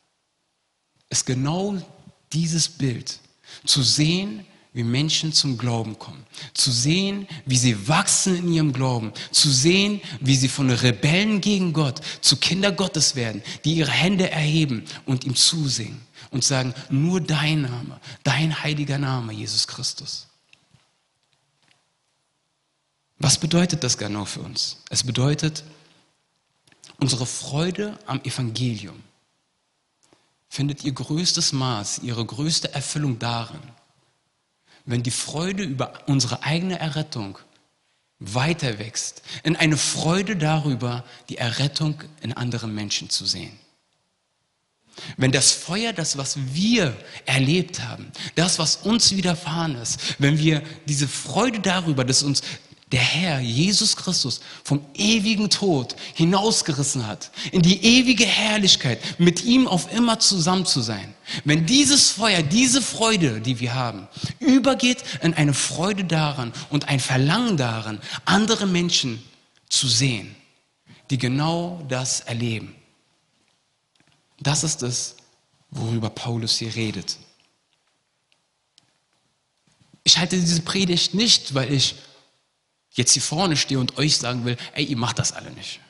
ist 1.08 1.24
genau 1.24 1.80
dieses 2.32 2.68
Bild. 2.68 3.20
Zu 3.64 3.84
sehen, 3.84 4.44
wie 4.78 4.84
Menschen 4.84 5.32
zum 5.32 5.58
Glauben 5.58 5.98
kommen, 5.98 6.24
zu 6.54 6.70
sehen, 6.70 7.26
wie 7.44 7.58
sie 7.58 7.88
wachsen 7.88 8.36
in 8.36 8.52
ihrem 8.52 8.72
Glauben, 8.72 9.12
zu 9.32 9.50
sehen, 9.50 10.00
wie 10.20 10.36
sie 10.36 10.46
von 10.46 10.70
Rebellen 10.70 11.40
gegen 11.40 11.72
Gott 11.72 12.00
zu 12.20 12.36
Kinder 12.36 12.70
Gottes 12.70 13.16
werden, 13.16 13.42
die 13.64 13.74
ihre 13.74 13.90
Hände 13.90 14.30
erheben 14.30 14.84
und 15.04 15.24
ihm 15.24 15.34
zusingen 15.34 16.00
und 16.30 16.44
sagen, 16.44 16.74
nur 16.90 17.20
dein 17.20 17.62
Name, 17.62 18.00
dein 18.22 18.62
heiliger 18.62 18.98
Name, 18.98 19.32
Jesus 19.32 19.66
Christus. 19.66 20.28
Was 23.18 23.36
bedeutet 23.36 23.82
das 23.82 23.98
genau 23.98 24.26
für 24.26 24.42
uns? 24.42 24.76
Es 24.90 25.02
bedeutet, 25.02 25.64
unsere 27.00 27.26
Freude 27.26 27.98
am 28.06 28.20
Evangelium 28.22 29.02
findet 30.48 30.84
ihr 30.84 30.92
größtes 30.92 31.52
Maß, 31.52 31.98
ihre 32.04 32.24
größte 32.24 32.72
Erfüllung 32.72 33.18
darin, 33.18 33.58
wenn 34.88 35.02
die 35.02 35.10
Freude 35.10 35.64
über 35.64 35.92
unsere 36.06 36.42
eigene 36.42 36.78
Errettung 36.78 37.38
weiter 38.18 38.78
wächst, 38.78 39.22
in 39.42 39.54
eine 39.54 39.76
Freude 39.76 40.34
darüber, 40.34 41.04
die 41.28 41.36
Errettung 41.36 42.02
in 42.22 42.32
anderen 42.32 42.74
Menschen 42.74 43.10
zu 43.10 43.26
sehen. 43.26 43.52
Wenn 45.16 45.30
das 45.30 45.52
Feuer, 45.52 45.92
das, 45.92 46.16
was 46.16 46.38
wir 46.54 46.96
erlebt 47.26 47.82
haben, 47.82 48.10
das, 48.34 48.58
was 48.58 48.76
uns 48.76 49.14
widerfahren 49.14 49.76
ist, 49.76 50.16
wenn 50.18 50.38
wir 50.38 50.62
diese 50.86 51.06
Freude 51.06 51.60
darüber, 51.60 52.04
dass 52.04 52.22
uns 52.22 52.42
der 52.92 53.00
Herr, 53.00 53.40
Jesus 53.40 53.96
Christus, 53.96 54.40
vom 54.64 54.84
ewigen 54.94 55.50
Tod 55.50 55.94
hinausgerissen 56.14 57.06
hat, 57.06 57.30
in 57.52 57.60
die 57.60 57.84
ewige 57.84 58.24
Herrlichkeit, 58.24 59.20
mit 59.20 59.44
ihm 59.44 59.68
auf 59.68 59.92
immer 59.92 60.20
zusammen 60.20 60.64
zu 60.64 60.80
sein. 60.80 61.14
Wenn 61.44 61.66
dieses 61.66 62.10
Feuer, 62.10 62.42
diese 62.42 62.80
Freude, 62.80 63.40
die 63.42 63.60
wir 63.60 63.74
haben, 63.74 64.08
übergeht 64.38 65.04
in 65.22 65.34
eine 65.34 65.52
Freude 65.52 66.04
daran 66.04 66.52
und 66.70 66.88
ein 66.88 67.00
Verlangen 67.00 67.58
daran, 67.58 68.00
andere 68.24 68.66
Menschen 68.66 69.22
zu 69.68 69.86
sehen, 69.86 70.34
die 71.10 71.18
genau 71.18 71.84
das 71.88 72.20
erleben. 72.20 72.74
Das 74.40 74.64
ist 74.64 74.82
es, 74.82 75.16
worüber 75.70 76.08
Paulus 76.08 76.58
hier 76.58 76.74
redet. 76.74 77.18
Ich 80.04 80.16
halte 80.16 80.40
diese 80.40 80.62
Predigt 80.62 81.12
nicht, 81.12 81.54
weil 81.54 81.70
ich 81.70 81.96
jetzt 82.98 83.12
hier 83.12 83.22
vorne 83.22 83.56
stehe 83.56 83.80
und 83.80 83.96
euch 83.96 84.16
sagen 84.16 84.44
will, 84.44 84.56
ey, 84.74 84.84
ihr 84.84 84.96
macht 84.96 85.18
das 85.18 85.32
alle 85.32 85.50
nicht. 85.52 85.80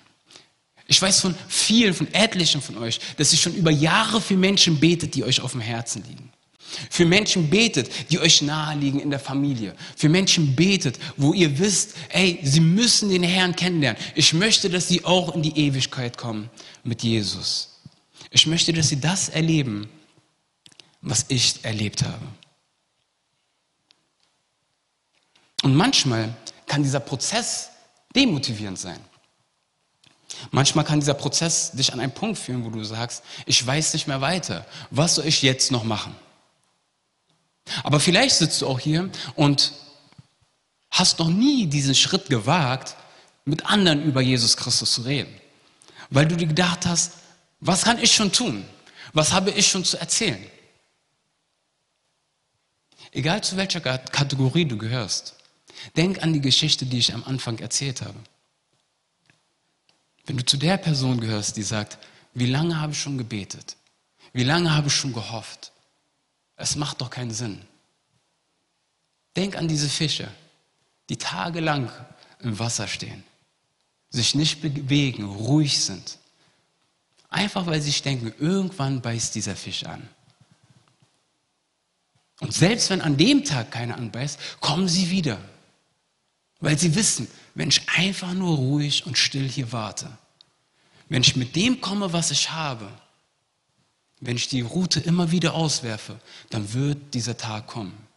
Ich 0.86 1.02
weiß 1.02 1.20
von 1.20 1.34
vielen, 1.48 1.92
von 1.92 2.12
etlichen 2.14 2.62
von 2.62 2.78
euch, 2.78 3.00
dass 3.16 3.32
ihr 3.32 3.38
schon 3.38 3.54
über 3.54 3.70
Jahre 3.70 4.20
für 4.20 4.36
Menschen 4.36 4.80
betet, 4.80 5.14
die 5.14 5.24
euch 5.24 5.40
auf 5.40 5.52
dem 5.52 5.60
Herzen 5.60 6.02
liegen. 6.08 6.32
Für 6.90 7.04
Menschen 7.04 7.48
betet, 7.50 7.90
die 8.10 8.18
euch 8.18 8.42
nahe 8.42 8.76
liegen 8.76 9.00
in 9.00 9.10
der 9.10 9.18
Familie. 9.18 9.74
Für 9.96 10.08
Menschen 10.08 10.54
betet, 10.54 10.98
wo 11.16 11.32
ihr 11.32 11.58
wisst, 11.58 11.94
ey, 12.10 12.38
sie 12.42 12.60
müssen 12.60 13.08
den 13.08 13.22
Herrn 13.22 13.56
kennenlernen. 13.56 14.00
Ich 14.14 14.32
möchte, 14.32 14.68
dass 14.68 14.88
sie 14.88 15.04
auch 15.04 15.34
in 15.34 15.42
die 15.42 15.56
Ewigkeit 15.58 16.18
kommen 16.18 16.50
mit 16.84 17.02
Jesus. 17.02 17.80
Ich 18.30 18.46
möchte, 18.46 18.72
dass 18.72 18.88
sie 18.88 19.00
das 19.00 19.28
erleben, 19.30 19.88
was 21.00 21.26
ich 21.28 21.64
erlebt 21.64 22.02
habe. 22.02 22.26
Und 25.62 25.74
manchmal 25.74 26.34
kann 26.68 26.82
dieser 26.82 27.00
Prozess 27.00 27.70
demotivierend 28.14 28.78
sein. 28.78 29.00
Manchmal 30.50 30.84
kann 30.84 31.00
dieser 31.00 31.14
Prozess 31.14 31.72
dich 31.72 31.92
an 31.92 32.00
einen 32.00 32.12
Punkt 32.12 32.38
führen, 32.38 32.64
wo 32.64 32.70
du 32.70 32.84
sagst, 32.84 33.24
ich 33.46 33.66
weiß 33.66 33.94
nicht 33.94 34.06
mehr 34.06 34.20
weiter. 34.20 34.66
Was 34.90 35.16
soll 35.16 35.26
ich 35.26 35.42
jetzt 35.42 35.72
noch 35.72 35.84
machen? 35.84 36.14
Aber 37.82 38.00
vielleicht 38.00 38.36
sitzt 38.36 38.62
du 38.62 38.66
auch 38.66 38.78
hier 38.78 39.10
und 39.34 39.72
hast 40.90 41.18
noch 41.18 41.28
nie 41.28 41.66
diesen 41.66 41.94
Schritt 41.94 42.28
gewagt, 42.28 42.96
mit 43.44 43.66
anderen 43.66 44.04
über 44.04 44.20
Jesus 44.20 44.56
Christus 44.56 44.92
zu 44.92 45.02
reden. 45.02 45.34
Weil 46.10 46.26
du 46.26 46.36
dir 46.36 46.46
gedacht 46.46 46.86
hast, 46.86 47.12
was 47.60 47.82
kann 47.82 47.98
ich 47.98 48.14
schon 48.14 48.32
tun? 48.32 48.64
Was 49.12 49.32
habe 49.32 49.50
ich 49.50 49.66
schon 49.66 49.84
zu 49.84 49.98
erzählen? 49.98 50.44
Egal 53.12 53.42
zu 53.42 53.56
welcher 53.56 53.80
Kategorie 53.80 54.66
du 54.66 54.76
gehörst, 54.76 55.34
Denk 55.96 56.22
an 56.22 56.32
die 56.32 56.40
Geschichte, 56.40 56.86
die 56.86 56.98
ich 56.98 57.14
am 57.14 57.24
Anfang 57.24 57.58
erzählt 57.58 58.02
habe. 58.02 58.18
Wenn 60.26 60.36
du 60.36 60.44
zu 60.44 60.56
der 60.56 60.76
Person 60.76 61.20
gehörst, 61.20 61.56
die 61.56 61.62
sagt, 61.62 61.98
wie 62.34 62.46
lange 62.46 62.80
habe 62.80 62.92
ich 62.92 63.00
schon 63.00 63.18
gebetet? 63.18 63.76
Wie 64.32 64.44
lange 64.44 64.74
habe 64.74 64.88
ich 64.88 64.94
schon 64.94 65.12
gehofft? 65.12 65.72
Es 66.56 66.76
macht 66.76 67.00
doch 67.00 67.10
keinen 67.10 67.32
Sinn. 67.32 67.62
Denk 69.36 69.56
an 69.56 69.68
diese 69.68 69.88
Fische, 69.88 70.28
die 71.08 71.16
tagelang 71.16 71.90
im 72.40 72.58
Wasser 72.58 72.88
stehen, 72.88 73.24
sich 74.10 74.34
nicht 74.34 74.60
bewegen, 74.60 75.24
ruhig 75.24 75.82
sind. 75.82 76.18
Einfach 77.30 77.66
weil 77.66 77.80
sie 77.80 77.92
denken, 78.02 78.32
irgendwann 78.38 79.00
beißt 79.00 79.34
dieser 79.34 79.56
Fisch 79.56 79.84
an. 79.84 80.08
Und 82.40 82.54
selbst 82.54 82.90
wenn 82.90 83.00
an 83.00 83.16
dem 83.16 83.44
Tag 83.44 83.70
keiner 83.70 83.96
anbeißt, 83.96 84.60
kommen 84.60 84.88
sie 84.88 85.10
wieder. 85.10 85.38
Weil 86.60 86.78
sie 86.78 86.94
wissen, 86.94 87.28
wenn 87.54 87.68
ich 87.68 87.88
einfach 87.96 88.34
nur 88.34 88.56
ruhig 88.56 89.06
und 89.06 89.16
still 89.16 89.48
hier 89.48 89.72
warte, 89.72 90.10
wenn 91.08 91.22
ich 91.22 91.36
mit 91.36 91.56
dem 91.56 91.80
komme, 91.80 92.12
was 92.12 92.30
ich 92.30 92.50
habe, 92.50 92.88
wenn 94.20 94.36
ich 94.36 94.48
die 94.48 94.60
Route 94.60 95.00
immer 95.00 95.30
wieder 95.30 95.54
auswerfe, 95.54 96.18
dann 96.50 96.72
wird 96.74 97.14
dieser 97.14 97.36
Tag 97.36 97.66
kommen. 97.66 98.08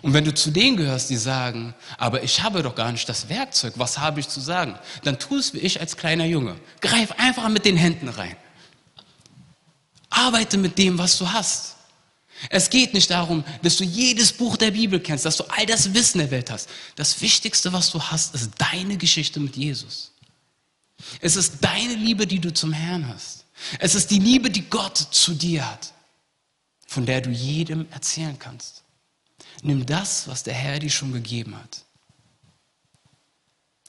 Und 0.00 0.14
wenn 0.14 0.24
du 0.24 0.32
zu 0.32 0.50
denen 0.50 0.76
gehörst, 0.76 1.10
die 1.10 1.16
sagen, 1.16 1.74
aber 1.98 2.22
ich 2.22 2.42
habe 2.42 2.62
doch 2.62 2.74
gar 2.74 2.92
nicht 2.92 3.08
das 3.08 3.28
Werkzeug, 3.28 3.74
was 3.76 3.98
habe 3.98 4.20
ich 4.20 4.28
zu 4.28 4.40
sagen? 4.40 4.78
Dann 5.02 5.18
tu 5.18 5.36
es 5.36 5.52
wie 5.54 5.58
ich 5.58 5.80
als 5.80 5.96
kleiner 5.96 6.24
Junge. 6.24 6.56
Greif 6.80 7.12
einfach 7.18 7.48
mit 7.48 7.64
den 7.64 7.76
Händen 7.76 8.08
rein. 8.08 8.36
Arbeite 10.08 10.56
mit 10.56 10.78
dem, 10.78 10.98
was 10.98 11.18
du 11.18 11.32
hast. 11.32 11.76
Es 12.48 12.70
geht 12.70 12.94
nicht 12.94 13.10
darum, 13.10 13.44
dass 13.62 13.76
du 13.76 13.84
jedes 13.84 14.32
Buch 14.32 14.56
der 14.56 14.72
Bibel 14.72 15.00
kennst, 15.00 15.24
dass 15.24 15.36
du 15.36 15.44
all 15.44 15.66
das 15.66 15.94
Wissen 15.94 16.18
der 16.18 16.30
Welt 16.30 16.50
hast. 16.50 16.68
Das 16.96 17.20
Wichtigste, 17.20 17.72
was 17.72 17.90
du 17.90 18.02
hast, 18.02 18.34
ist 18.34 18.50
deine 18.58 18.96
Geschichte 18.96 19.40
mit 19.40 19.56
Jesus. 19.56 20.12
Es 21.20 21.36
ist 21.36 21.56
deine 21.60 21.94
Liebe, 21.94 22.26
die 22.26 22.40
du 22.40 22.52
zum 22.52 22.72
Herrn 22.72 23.08
hast. 23.08 23.44
Es 23.78 23.94
ist 23.94 24.10
die 24.10 24.18
Liebe, 24.18 24.50
die 24.50 24.68
Gott 24.68 24.96
zu 24.96 25.34
dir 25.34 25.68
hat, 25.68 25.92
von 26.86 27.06
der 27.06 27.20
du 27.20 27.30
jedem 27.30 27.86
erzählen 27.90 28.38
kannst. 28.38 28.82
Nimm 29.62 29.86
das, 29.86 30.26
was 30.26 30.42
der 30.42 30.54
Herr 30.54 30.78
dir 30.78 30.90
schon 30.90 31.12
gegeben 31.12 31.56
hat. 31.56 31.84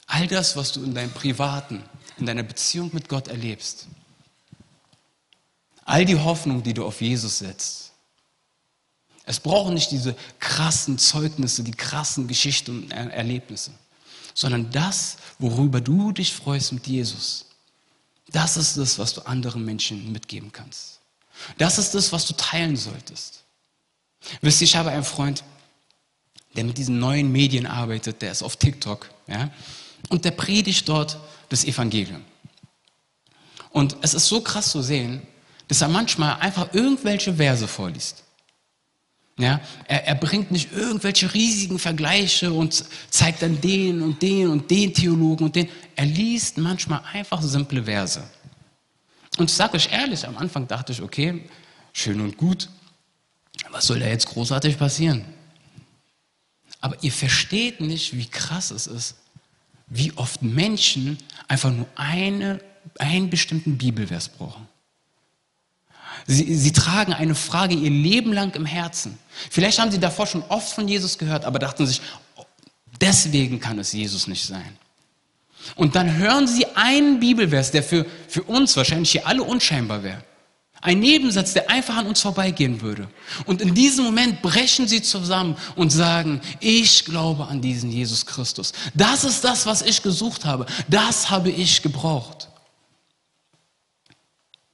All 0.06 0.28
das, 0.28 0.56
was 0.56 0.72
du 0.72 0.84
in 0.84 0.94
deinem 0.94 1.12
Privaten, 1.12 1.84
in 2.18 2.26
deiner 2.26 2.44
Beziehung 2.44 2.92
mit 2.94 3.10
Gott 3.10 3.28
erlebst. 3.28 3.88
All 5.86 6.06
die 6.06 6.18
Hoffnung, 6.18 6.62
die 6.62 6.74
du 6.74 6.86
auf 6.86 7.02
Jesus 7.02 7.40
setzt. 7.40 7.83
Es 9.26 9.40
brauchen 9.40 9.74
nicht 9.74 9.92
diese 9.92 10.16
krassen 10.40 10.98
Zeugnisse, 10.98 11.64
die 11.64 11.72
krassen 11.72 12.28
Geschichten 12.28 12.84
und 12.84 12.92
Erlebnisse, 12.92 13.72
sondern 14.34 14.70
das, 14.72 15.18
worüber 15.40 15.80
du 15.80 16.12
dich 16.12 16.34
freust 16.34 16.74
mit 16.74 16.88
Jesus. 16.88 17.46
Das 18.32 18.58
ist 18.58 18.78
das, 18.78 19.00
was 19.00 19.14
du 19.14 19.22
anderen 19.22 19.64
Menschen 19.64 20.12
mitgeben 20.12 20.52
kannst. 20.52 21.00
Das 21.58 21.78
ist 21.78 21.94
das, 21.96 22.12
was 22.12 22.26
du 22.26 22.34
teilen 22.34 22.76
solltest. 22.76 23.44
Wisst 24.42 24.62
ihr, 24.62 24.66
ich 24.66 24.76
habe 24.76 24.92
einen 24.92 25.04
Freund, 25.04 25.44
der 26.56 26.64
mit 26.64 26.78
diesen 26.78 27.00
neuen 27.00 27.32
Medien 27.32 27.66
arbeitet, 27.66 28.22
der 28.22 28.32
ist 28.32 28.44
auf 28.44 28.58
TikTok, 28.58 29.10
ja, 29.28 29.50
und 30.10 30.26
der 30.26 30.32
predigt 30.32 30.88
dort 30.88 31.18
das 31.50 31.64
Evangelium. 31.64 32.24
Und 33.72 33.98
es 34.02 34.14
ist 34.14 34.28
so 34.28 34.42
krass 34.42 34.72
zu 34.72 34.82
sehen, 34.82 35.26
dass 35.68 35.82
er 35.82 35.88
manchmal 35.88 36.36
einfach 36.40 36.74
irgendwelche 36.74 37.34
Verse 37.34 37.68
vorliest. 37.68 38.24
Ja, 39.38 39.60
er, 39.88 40.08
er 40.08 40.16
bringt 40.16 40.52
nicht 40.52 40.72
irgendwelche 40.74 41.34
riesigen 41.34 41.80
Vergleiche 41.80 42.54
und 42.54 42.86
zeigt 43.10 43.42
dann 43.42 43.60
den 43.60 44.02
und 44.02 44.22
den 44.22 44.50
und 44.50 44.70
den 44.70 44.94
Theologen 44.94 45.46
und 45.46 45.56
den. 45.56 45.70
Er 45.96 46.06
liest 46.06 46.58
manchmal 46.58 47.02
einfach 47.12 47.42
simple 47.42 47.84
Verse. 47.84 48.24
Und 49.38 49.50
ich 49.50 49.56
sage 49.56 49.76
euch 49.76 49.92
ehrlich, 49.92 50.28
am 50.28 50.38
Anfang 50.38 50.68
dachte 50.68 50.92
ich, 50.92 51.02
okay, 51.02 51.44
schön 51.94 52.22
und 52.22 52.38
gut, 52.38 52.70
was 53.72 53.88
soll 53.88 54.00
da 54.00 54.08
jetzt 54.08 54.28
großartig 54.28 54.78
passieren? 54.78 55.26
Aber 56.80 57.02
ihr 57.02 57.12
versteht 57.12 57.82
nicht, 57.82 58.16
wie 58.16 58.28
krass 58.28 58.70
es 58.70 58.86
ist, 58.86 59.16
wie 59.88 60.12
oft 60.16 60.44
Menschen 60.44 61.18
einfach 61.48 61.72
nur 61.72 61.88
eine, 61.96 62.60
einen 63.00 63.30
bestimmten 63.30 63.78
Bibelvers 63.78 64.30
brauchen. 64.30 64.68
Sie, 66.26 66.56
sie, 66.56 66.72
tragen 66.72 67.14
eine 67.14 67.36
Frage 67.36 67.76
ihr 67.76 67.90
Leben 67.90 68.32
lang 68.32 68.56
im 68.56 68.66
Herzen. 68.66 69.18
Vielleicht 69.52 69.80
haben 69.80 69.92
sie 69.92 70.00
davor 70.00 70.26
schon 70.26 70.44
oft 70.44 70.72
von 70.72 70.88
Jesus 70.88 71.18
gehört, 71.18 71.44
aber 71.44 71.60
dachten 71.60 71.86
sich, 71.86 72.02
deswegen 73.02 73.60
kann 73.60 73.78
es 73.80 73.92
Jesus 73.92 74.28
nicht 74.28 74.46
sein. 74.46 74.78
Und 75.76 75.96
dann 75.96 76.18
hören 76.18 76.48
sie 76.48 76.66
einen 76.76 77.20
Bibelvers, 77.20 77.72
der 77.72 77.84
für, 77.84 78.06
für 78.28 78.44
uns 78.44 78.76
wahrscheinlich 78.78 79.12
hier 79.12 79.28
alle 79.28 79.44
unscheinbar 79.44 80.04
wäre. 80.04 80.24
Ein 80.82 81.00
Nebensatz, 81.00 81.54
der 81.54 81.70
einfach 81.70 81.96
an 81.96 82.08
uns 82.08 82.20
vorbeigehen 82.20 82.82
würde. 82.82 83.08
Und 83.46 83.62
in 83.62 83.74
diesem 83.74 84.04
Moment 84.04 84.42
brechen 84.42 84.86
sie 84.86 85.02
zusammen 85.02 85.56
und 85.78 85.92
sagen, 85.92 86.42
ich 86.60 87.06
glaube 87.06 87.48
an 87.48 87.62
diesen 87.62 87.90
Jesus 87.90 88.26
Christus. 88.26 88.74
Das 88.94 89.24
ist 89.24 89.46
das, 89.46 89.66
was 89.66 89.82
ich 89.82 90.04
gesucht 90.04 90.44
habe. 90.44 90.66
Das 90.90 91.30
habe 91.30 91.50
ich 91.50 91.82
gebraucht. 91.82 92.50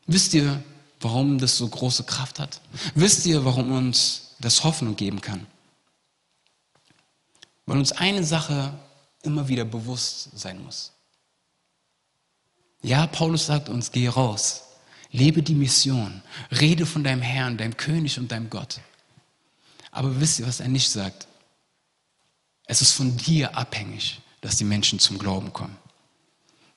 Wisst 0.07 0.33
ihr, 0.33 0.63
warum 0.99 1.38
das 1.38 1.57
so 1.57 1.67
große 1.67 2.03
Kraft 2.03 2.39
hat? 2.39 2.62
Wisst 2.95 3.25
ihr, 3.25 3.45
warum 3.45 3.71
uns 3.71 4.35
das 4.39 4.63
Hoffnung 4.63 4.95
geben 4.95 5.21
kann? 5.21 5.47
Weil 7.65 7.77
uns 7.77 7.91
eine 7.91 8.23
Sache 8.23 8.73
immer 9.23 9.47
wieder 9.47 9.65
bewusst 9.65 10.29
sein 10.38 10.63
muss. 10.63 10.91
Ja, 12.81 13.07
Paulus 13.07 13.45
sagt 13.45 13.69
uns, 13.69 13.91
geh 13.91 14.07
raus. 14.07 14.63
Lebe 15.12 15.43
die 15.43 15.55
Mission. 15.55 16.21
Rede 16.51 16.85
von 16.85 17.03
deinem 17.03 17.21
Herrn, 17.21 17.57
deinem 17.57 17.75
König 17.75 18.17
und 18.19 18.31
deinem 18.31 18.49
Gott. 18.49 18.79
Aber 19.91 20.19
wisst 20.19 20.39
ihr, 20.39 20.47
was 20.47 20.59
er 20.59 20.67
nicht 20.67 20.89
sagt? 20.89 21.27
Es 22.65 22.81
ist 22.81 22.91
von 22.91 23.17
dir 23.17 23.57
abhängig, 23.57 24.21
dass 24.41 24.57
die 24.57 24.63
Menschen 24.63 24.99
zum 24.99 25.17
Glauben 25.17 25.51
kommen. 25.51 25.75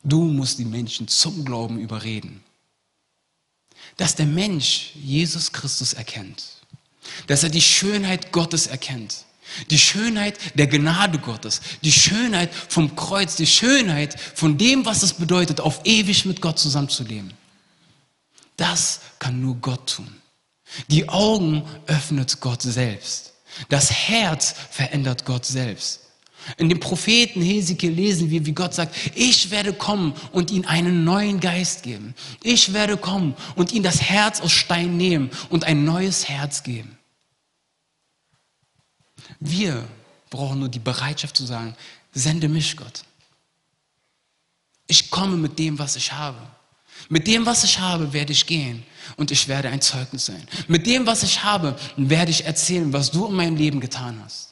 Du 0.02 0.24
musst 0.24 0.58
die 0.58 0.64
Menschen 0.64 1.06
zum 1.06 1.44
Glauben 1.44 1.78
überreden. 1.78 2.42
Dass 3.96 4.14
der 4.14 4.26
Mensch 4.26 4.90
Jesus 4.94 5.52
Christus 5.52 5.92
erkennt. 5.92 6.44
Dass 7.26 7.42
er 7.42 7.50
die 7.50 7.62
Schönheit 7.62 8.32
Gottes 8.32 8.66
erkennt. 8.66 9.24
Die 9.70 9.78
Schönheit 9.78 10.38
der 10.58 10.66
Gnade 10.66 11.18
Gottes. 11.18 11.60
Die 11.82 11.92
Schönheit 11.92 12.54
vom 12.54 12.96
Kreuz. 12.96 13.36
Die 13.36 13.46
Schönheit 13.46 14.18
von 14.18 14.56
dem, 14.56 14.84
was 14.84 15.02
es 15.02 15.14
bedeutet, 15.14 15.60
auf 15.60 15.80
ewig 15.84 16.24
mit 16.24 16.40
Gott 16.40 16.58
zusammenzuleben. 16.58 17.32
Das 18.56 19.00
kann 19.18 19.40
nur 19.40 19.56
Gott 19.56 19.96
tun. 19.96 20.22
Die 20.88 21.08
Augen 21.08 21.64
öffnet 21.86 22.40
Gott 22.40 22.62
selbst. 22.62 23.32
Das 23.68 23.90
Herz 23.90 24.54
verändert 24.70 25.24
Gott 25.24 25.44
selbst. 25.44 26.01
In 26.56 26.68
dem 26.68 26.80
Propheten 26.80 27.40
Hesekiel 27.40 27.92
lesen 27.92 28.30
wir, 28.30 28.44
wie 28.46 28.52
Gott 28.52 28.74
sagt, 28.74 28.94
ich 29.14 29.50
werde 29.50 29.72
kommen 29.72 30.14
und 30.32 30.50
ihnen 30.50 30.64
einen 30.64 31.04
neuen 31.04 31.40
Geist 31.40 31.82
geben. 31.82 32.14
Ich 32.42 32.72
werde 32.72 32.96
kommen 32.96 33.34
und 33.54 33.72
ihnen 33.72 33.84
das 33.84 34.02
Herz 34.02 34.40
aus 34.40 34.52
Stein 34.52 34.96
nehmen 34.96 35.30
und 35.50 35.64
ein 35.64 35.84
neues 35.84 36.28
Herz 36.28 36.62
geben. 36.62 36.96
Wir 39.40 39.84
brauchen 40.30 40.60
nur 40.60 40.68
die 40.68 40.78
Bereitschaft 40.78 41.36
zu 41.36 41.44
sagen, 41.44 41.74
sende 42.12 42.48
mich 42.48 42.76
Gott. 42.76 43.04
Ich 44.86 45.10
komme 45.10 45.36
mit 45.36 45.58
dem, 45.58 45.78
was 45.78 45.96
ich 45.96 46.12
habe. 46.12 46.38
Mit 47.08 47.26
dem, 47.26 47.46
was 47.46 47.64
ich 47.64 47.78
habe, 47.78 48.12
werde 48.12 48.32
ich 48.32 48.46
gehen 48.46 48.84
und 49.16 49.30
ich 49.30 49.48
werde 49.48 49.68
ein 49.68 49.80
Zeugnis 49.80 50.26
sein. 50.26 50.46
Mit 50.68 50.86
dem, 50.86 51.06
was 51.06 51.22
ich 51.22 51.42
habe, 51.42 51.76
werde 51.96 52.30
ich 52.30 52.44
erzählen, 52.44 52.92
was 52.92 53.10
du 53.10 53.26
in 53.26 53.34
meinem 53.34 53.56
Leben 53.56 53.80
getan 53.80 54.20
hast. 54.24 54.51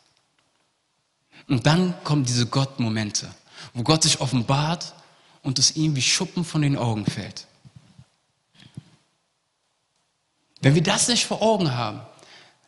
Und 1.51 1.67
dann 1.67 1.95
kommen 2.03 2.25
diese 2.25 2.47
Gott-Momente, 2.47 3.29
wo 3.75 3.83
Gott 3.83 4.05
sich 4.05 4.23
offenbart 4.23 4.95
und 5.43 5.59
es 5.59 5.77
ihm 5.77 5.95
wie 5.97 6.03
Schuppen 6.03 6.45
von 6.45 6.63
den 6.63 6.79
Augen 6.79 7.05
fällt. 7.05 7.47
Wenn 10.63 10.75
wir 10.75 10.83
das 10.83 11.09
nicht 11.09 11.27
vor 11.27 11.43
Augen 11.43 11.75
haben, 11.75 12.01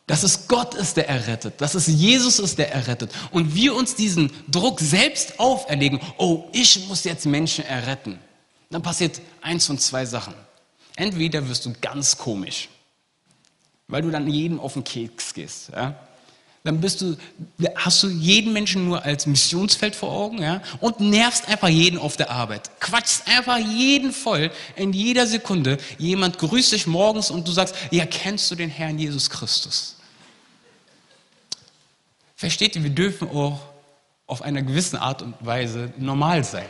dass 0.05 0.21
es 0.21 0.47
Gott 0.47 0.75
ist, 0.75 0.97
der 0.97 1.09
errettet, 1.09 1.61
dass 1.61 1.73
es 1.73 1.87
Jesus 1.87 2.37
ist, 2.37 2.59
der 2.59 2.71
errettet 2.71 3.11
und 3.31 3.55
wir 3.55 3.73
uns 3.73 3.95
diesen 3.95 4.31
Druck 4.47 4.79
selbst 4.79 5.39
auferlegen, 5.39 5.99
oh, 6.17 6.49
ich 6.51 6.87
muss 6.87 7.03
jetzt 7.03 7.25
Menschen 7.25 7.65
erretten 7.65 8.19
dann 8.73 8.81
passiert 8.81 9.21
eins 9.41 9.67
von 9.67 9.77
zwei 9.77 10.05
Sachen. 10.05 10.33
Entweder 10.95 11.47
wirst 11.47 11.65
du 11.65 11.73
ganz 11.79 12.17
komisch, 12.17 12.69
weil 13.87 14.01
du 14.01 14.09
dann 14.09 14.27
jedem 14.27 14.59
auf 14.59 14.73
den 14.73 14.83
Keks 14.83 15.33
gehst. 15.33 15.69
Ja? 15.69 15.95
Dann 16.63 16.79
bist 16.79 17.01
du, 17.01 17.17
hast 17.75 18.03
du 18.03 18.07
jeden 18.07 18.53
Menschen 18.53 18.85
nur 18.85 19.03
als 19.03 19.25
Missionsfeld 19.25 19.95
vor 19.95 20.11
Augen 20.11 20.41
ja? 20.41 20.61
und 20.79 21.01
nervst 21.01 21.49
einfach 21.49 21.67
jeden 21.67 21.99
auf 21.99 22.15
der 22.15 22.31
Arbeit. 22.31 22.79
Quatschst 22.79 23.27
einfach 23.27 23.57
jeden 23.57 24.13
voll 24.13 24.49
in 24.77 24.93
jeder 24.93 25.27
Sekunde. 25.27 25.77
Jemand 25.97 26.37
grüßt 26.37 26.71
dich 26.71 26.87
morgens 26.87 27.31
und 27.31 27.45
du 27.47 27.51
sagst, 27.51 27.75
ja, 27.91 28.05
kennst 28.05 28.49
du 28.49 28.55
den 28.55 28.69
Herrn 28.69 28.97
Jesus 28.97 29.29
Christus? 29.29 29.97
Versteht 32.35 32.77
ihr, 32.77 32.83
wir 32.83 32.91
dürfen 32.91 33.29
auch 33.29 33.59
auf 34.25 34.41
einer 34.41 34.61
gewissen 34.61 34.95
Art 34.95 35.21
und 35.21 35.35
Weise 35.41 35.93
normal 35.97 36.45
sein. 36.45 36.67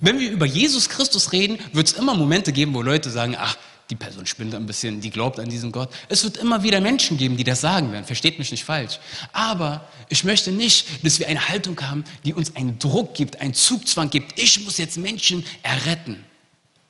Wenn 0.00 0.18
wir 0.18 0.30
über 0.30 0.46
Jesus 0.46 0.88
Christus 0.88 1.30
reden, 1.32 1.58
wird 1.72 1.86
es 1.86 1.92
immer 1.94 2.14
Momente 2.14 2.52
geben, 2.52 2.74
wo 2.74 2.82
Leute 2.82 3.10
sagen, 3.10 3.36
ach, 3.38 3.56
die 3.90 3.96
Person 3.96 4.24
spinnt 4.24 4.54
ein 4.54 4.66
bisschen, 4.66 5.00
die 5.00 5.10
glaubt 5.10 5.40
an 5.40 5.48
diesen 5.48 5.72
Gott. 5.72 5.90
Es 6.08 6.22
wird 6.22 6.36
immer 6.36 6.62
wieder 6.62 6.80
Menschen 6.80 7.18
geben, 7.18 7.36
die 7.36 7.44
das 7.44 7.60
sagen 7.60 7.92
werden. 7.92 8.04
Versteht 8.04 8.38
mich 8.38 8.50
nicht 8.52 8.64
falsch. 8.64 9.00
Aber 9.32 9.88
ich 10.08 10.22
möchte 10.24 10.52
nicht, 10.52 11.04
dass 11.04 11.18
wir 11.18 11.26
eine 11.26 11.48
Haltung 11.48 11.78
haben, 11.80 12.04
die 12.24 12.32
uns 12.32 12.54
einen 12.54 12.78
Druck 12.78 13.14
gibt, 13.14 13.40
einen 13.40 13.54
Zugzwang 13.54 14.08
gibt. 14.08 14.38
Ich 14.38 14.64
muss 14.64 14.78
jetzt 14.78 14.96
Menschen 14.96 15.44
erretten. 15.62 16.24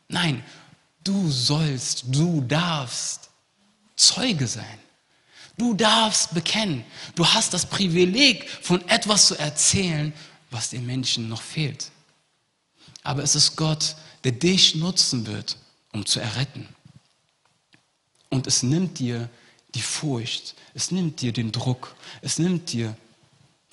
Nein, 0.08 0.44
du 1.02 1.30
sollst, 1.30 2.04
du 2.08 2.42
darfst 2.42 3.30
Zeuge 3.96 4.46
sein. 4.46 4.78
Du 5.56 5.74
darfst 5.74 6.34
bekennen. 6.34 6.84
Du 7.14 7.26
hast 7.26 7.52
das 7.54 7.66
Privileg, 7.66 8.48
von 8.62 8.86
etwas 8.88 9.26
zu 9.26 9.38
erzählen, 9.38 10.12
was 10.50 10.70
den 10.70 10.86
Menschen 10.86 11.28
noch 11.28 11.42
fehlt. 11.42 11.90
Aber 13.02 13.22
es 13.22 13.34
ist 13.34 13.56
Gott, 13.56 13.94
der 14.24 14.32
dich 14.32 14.74
nutzen 14.74 15.26
wird, 15.26 15.56
um 15.92 16.04
zu 16.04 16.20
erretten. 16.20 16.68
Und 18.30 18.46
es 18.46 18.62
nimmt 18.62 18.98
dir 18.98 19.28
die 19.74 19.82
Furcht, 19.82 20.54
es 20.74 20.90
nimmt 20.90 21.20
dir 21.20 21.32
den 21.32 21.52
Druck, 21.52 21.94
es 22.22 22.38
nimmt 22.38 22.72
dir 22.72 22.96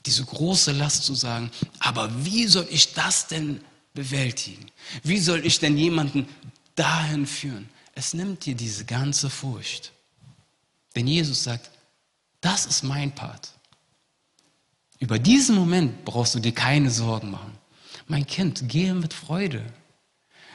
diese 0.06 0.26
große 0.26 0.72
Last 0.72 1.04
zu 1.04 1.15
sagen, 1.15 1.52
aber 1.80 2.10
wie 2.26 2.48
soll 2.48 2.67
ich 2.70 2.93
das 2.93 3.28
denn 3.28 3.62
bewältigen? 3.93 4.65
Wie 5.04 5.20
soll 5.20 5.46
ich 5.46 5.60
denn 5.60 5.78
jemanden 5.78 6.28
dahin 6.76 7.26
führen? 7.26 7.70
Es 7.93 8.13
nimmt 8.13 8.46
dir 8.46 8.56
diese 8.56 8.86
ganze 8.86 9.30
Furcht. 9.30 9.91
Denn 10.96 11.08
Jesus 11.08 11.43
sagt, 11.43 11.70
das 12.41 12.65
ist 12.65 12.84
mein 12.84 13.13
Part. 13.13 13.52
Über 15.00 15.20
diesen 15.20 15.56
Moment 15.56 16.06
brauchst 16.06 16.36
du 16.36 16.39
dir 16.39 16.54
keine 16.54 16.89
Sorgen 16.89 17.32
machen. 17.32 17.58
Mein 18.08 18.26
Kind, 18.26 18.70
gehe 18.70 18.93
mit 18.93 19.13
Freude. 19.13 19.65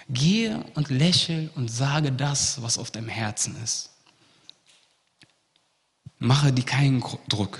Gehe 0.08 0.64
und 0.74 0.90
lächel 0.90 1.50
und 1.54 1.68
sage 1.68 2.10
das, 2.10 2.60
was 2.62 2.78
auf 2.78 2.90
deinem 2.90 3.08
Herzen 3.08 3.56
ist. 3.62 3.90
Mache 6.24 6.52
dir 6.52 6.64
keinen 6.64 7.02
Druck. 7.28 7.58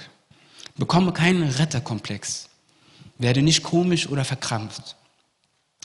Bekomme 0.77 1.12
keinen 1.12 1.48
Retterkomplex. 1.48 2.48
Werde 3.18 3.42
nicht 3.42 3.64
komisch 3.64 4.09
oder 4.09 4.25
verkrampft, 4.25 4.94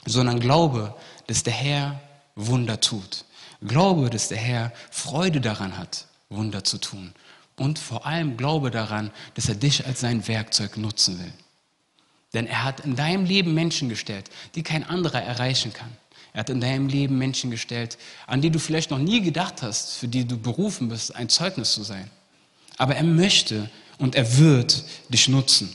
sondern 0.06 0.38
glaube, 0.38 0.94
dass 1.26 1.42
der 1.42 1.54
Herr 1.54 2.00
Wunder 2.36 2.80
tut. 2.80 3.24
Glaube, 3.66 4.10
dass 4.10 4.28
der 4.28 4.38
Herr 4.38 4.72
Freude 4.92 5.40
daran 5.40 5.76
hat, 5.76 6.06
Wunder 6.28 6.62
zu 6.62 6.78
tun. 6.78 7.14
Und 7.56 7.80
vor 7.80 8.06
allem 8.06 8.36
glaube 8.36 8.70
daran, 8.70 9.10
dass 9.34 9.48
er 9.48 9.56
dich 9.56 9.84
als 9.84 9.98
sein 9.98 10.28
Werkzeug 10.28 10.76
nutzen 10.76 11.18
will. 11.18 11.32
Denn 12.32 12.46
er 12.46 12.62
hat 12.62 12.80
in 12.80 12.94
deinem 12.94 13.24
Leben 13.24 13.54
Menschen 13.54 13.88
gestellt, 13.88 14.30
die 14.54 14.62
kein 14.62 14.84
anderer 14.84 15.20
erreichen 15.20 15.72
kann. 15.72 15.90
Er 16.32 16.40
hat 16.40 16.50
in 16.50 16.60
deinem 16.60 16.86
Leben 16.86 17.18
Menschen 17.18 17.50
gestellt, 17.50 17.98
an 18.28 18.40
die 18.40 18.50
du 18.50 18.60
vielleicht 18.60 18.92
noch 18.92 18.98
nie 18.98 19.20
gedacht 19.20 19.62
hast, 19.62 19.94
für 19.96 20.06
die 20.06 20.24
du 20.24 20.38
berufen 20.38 20.88
bist, 20.88 21.16
ein 21.16 21.28
Zeugnis 21.28 21.72
zu 21.72 21.82
sein. 21.82 22.08
Aber 22.78 22.96
er 22.96 23.04
möchte 23.04 23.68
und 23.98 24.14
er 24.14 24.38
wird 24.38 24.84
dich 25.10 25.28
nutzen. 25.28 25.74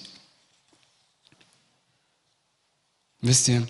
Wisst 3.21 3.47
ihr, 3.47 3.67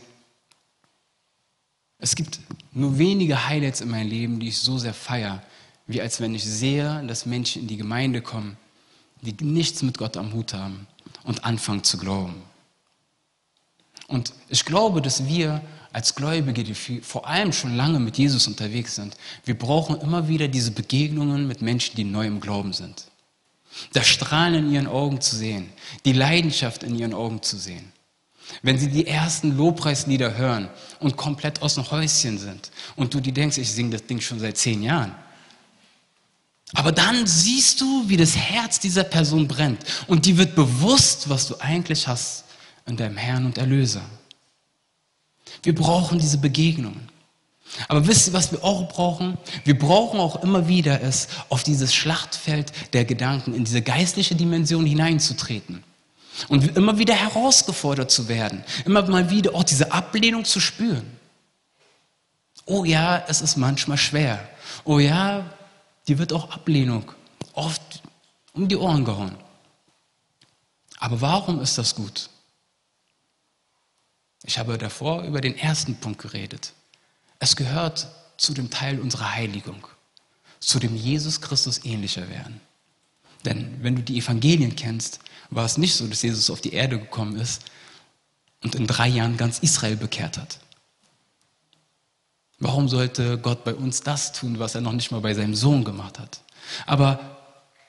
es 1.99 2.15
gibt 2.15 2.39
nur 2.71 2.97
wenige 2.97 3.47
Highlights 3.47 3.81
in 3.81 3.89
meinem 3.89 4.09
Leben, 4.09 4.39
die 4.39 4.49
ich 4.49 4.57
so 4.57 4.77
sehr 4.77 4.93
feiere, 4.93 5.41
wie 5.87 6.01
als 6.01 6.19
wenn 6.19 6.33
ich 6.33 6.43
sehe, 6.43 7.03
dass 7.07 7.25
Menschen 7.25 7.63
in 7.63 7.67
die 7.67 7.77
Gemeinde 7.77 8.21
kommen, 8.21 8.57
die 9.21 9.35
nichts 9.43 9.81
mit 9.83 9.97
Gott 9.97 10.17
am 10.17 10.33
Hut 10.33 10.53
haben 10.53 10.87
und 11.23 11.45
anfangen 11.45 11.83
zu 11.83 11.97
glauben. 11.97 12.41
Und 14.07 14.33
ich 14.49 14.65
glaube, 14.65 15.01
dass 15.01 15.27
wir 15.27 15.61
als 15.91 16.15
Gläubige, 16.15 16.63
die 16.63 16.73
vor 16.73 17.27
allem 17.27 17.53
schon 17.53 17.75
lange 17.75 17.99
mit 17.99 18.17
Jesus 18.17 18.47
unterwegs 18.47 18.95
sind, 18.95 19.15
wir 19.45 19.57
brauchen 19.57 19.99
immer 20.01 20.27
wieder 20.27 20.47
diese 20.47 20.71
Begegnungen 20.71 21.47
mit 21.47 21.61
Menschen, 21.61 21.95
die 21.95 22.03
neu 22.03 22.27
im 22.27 22.39
Glauben 22.39 22.73
sind. 22.73 23.05
Das 23.93 24.07
Strahlen 24.07 24.65
in 24.65 24.71
ihren 24.71 24.87
Augen 24.87 25.21
zu 25.21 25.35
sehen, 25.35 25.71
die 26.05 26.13
Leidenschaft 26.13 26.83
in 26.83 26.95
ihren 26.95 27.13
Augen 27.13 27.41
zu 27.41 27.57
sehen. 27.57 27.91
Wenn 28.61 28.77
sie 28.77 28.89
die 28.89 29.07
ersten 29.07 29.57
Lobpreislieder 29.57 30.37
hören 30.37 30.69
und 30.99 31.17
komplett 31.17 31.61
aus 31.61 31.75
dem 31.75 31.89
Häuschen 31.89 32.37
sind 32.37 32.71
und 32.95 33.13
du 33.13 33.19
dir 33.19 33.33
denkst, 33.33 33.57
ich 33.57 33.71
singe 33.71 33.91
das 33.91 34.05
Ding 34.05 34.19
schon 34.19 34.39
seit 34.39 34.57
zehn 34.57 34.83
Jahren. 34.83 35.15
Aber 36.73 36.91
dann 36.91 37.25
siehst 37.27 37.81
du, 37.81 38.03
wie 38.07 38.17
das 38.17 38.35
Herz 38.35 38.79
dieser 38.79 39.03
Person 39.03 39.47
brennt 39.47 39.83
und 40.07 40.25
die 40.25 40.37
wird 40.37 40.55
bewusst, 40.55 41.29
was 41.29 41.47
du 41.47 41.55
eigentlich 41.59 42.07
hast 42.07 42.45
in 42.85 42.97
deinem 42.97 43.17
Herrn 43.17 43.45
und 43.45 43.57
Erlöser. 43.57 44.01
Wir 45.61 45.75
brauchen 45.75 46.19
diese 46.19 46.37
Begegnungen. 46.37 47.09
Aber 47.87 48.07
wisst 48.07 48.27
ihr, 48.27 48.33
was 48.33 48.51
wir 48.51 48.63
auch 48.63 48.87
brauchen? 48.87 49.37
Wir 49.63 49.77
brauchen 49.77 50.19
auch 50.19 50.43
immer 50.43 50.67
wieder 50.67 51.01
es, 51.01 51.27
auf 51.49 51.63
dieses 51.63 51.93
Schlachtfeld 51.93 52.71
der 52.93 53.05
Gedanken, 53.05 53.53
in 53.53 53.65
diese 53.65 53.81
geistliche 53.81 54.35
Dimension 54.35 54.85
hineinzutreten. 54.85 55.83
Und 56.49 56.75
immer 56.75 56.97
wieder 56.97 57.13
herausgefordert 57.13 58.09
zu 58.09 58.27
werden. 58.27 58.63
Immer 58.85 59.07
mal 59.07 59.29
wieder 59.29 59.53
auch 59.53 59.63
diese 59.63 59.91
Ablehnung 59.91 60.45
zu 60.45 60.59
spüren. 60.59 61.05
Oh 62.65 62.85
ja, 62.85 63.23
es 63.27 63.41
ist 63.41 63.57
manchmal 63.57 63.97
schwer. 63.97 64.47
Oh 64.83 64.99
ja, 64.99 65.45
dir 66.07 66.17
wird 66.17 66.33
auch 66.33 66.51
Ablehnung 66.51 67.11
oft 67.53 68.01
um 68.53 68.67
die 68.67 68.77
Ohren 68.77 69.05
gehauen. 69.05 69.35
Aber 70.97 71.21
warum 71.21 71.59
ist 71.59 71.77
das 71.77 71.95
gut? 71.95 72.29
Ich 74.43 74.57
habe 74.57 74.77
davor 74.77 75.23
über 75.23 75.41
den 75.41 75.57
ersten 75.57 75.95
Punkt 75.95 76.21
geredet. 76.21 76.73
Es 77.43 77.57
gehört 77.57 78.07
zu 78.37 78.53
dem 78.53 78.69
Teil 78.69 79.01
unserer 79.01 79.33
Heiligung, 79.33 79.85
zu 80.61 80.79
dem 80.79 80.95
Jesus 80.95 81.41
Christus 81.41 81.83
ähnlicher 81.83 82.29
werden. 82.29 82.61
Denn 83.43 83.83
wenn 83.83 83.97
du 83.97 84.01
die 84.01 84.17
Evangelien 84.17 84.77
kennst, 84.77 85.19
war 85.49 85.65
es 85.65 85.77
nicht 85.77 85.93
so, 85.93 86.07
dass 86.07 86.21
Jesus 86.21 86.49
auf 86.49 86.61
die 86.61 86.71
Erde 86.71 86.97
gekommen 86.97 87.35
ist 87.35 87.63
und 88.63 88.75
in 88.75 88.87
drei 88.87 89.09
Jahren 89.09 89.35
ganz 89.35 89.59
Israel 89.59 89.97
bekehrt 89.97 90.37
hat. 90.37 90.59
Warum 92.59 92.87
sollte 92.87 93.37
Gott 93.37 93.65
bei 93.65 93.75
uns 93.75 93.99
das 93.99 94.31
tun, 94.31 94.57
was 94.57 94.75
er 94.75 94.79
noch 94.79 94.93
nicht 94.93 95.11
mal 95.11 95.19
bei 95.19 95.33
seinem 95.33 95.53
Sohn 95.53 95.83
gemacht 95.83 96.19
hat? 96.19 96.39
Aber 96.85 97.19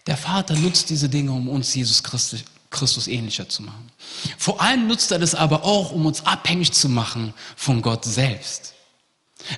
der 0.09 0.17
Vater 0.17 0.57
nutzt 0.57 0.91
diese 0.91 1.09
Dinge, 1.09 1.31
um 1.31 1.49
uns 1.49 1.73
Jesus 1.73 2.03
Christus, 2.03 2.43
Christus 2.71 3.07
ähnlicher 3.07 3.49
zu 3.49 3.63
machen. 3.63 3.93
Vor 4.37 4.61
allem 4.61 4.89
nutzt 4.89 5.13
er 5.13 5.21
das 5.21 5.37
aber 5.37 5.63
auch, 5.63 5.93
um 5.93 6.07
uns 6.07 6.27
abhängig 6.27 6.73
zu 6.73 6.89
machen 6.89 7.33
von 7.55 7.83
Gott 7.83 8.05
selbst. 8.05 8.75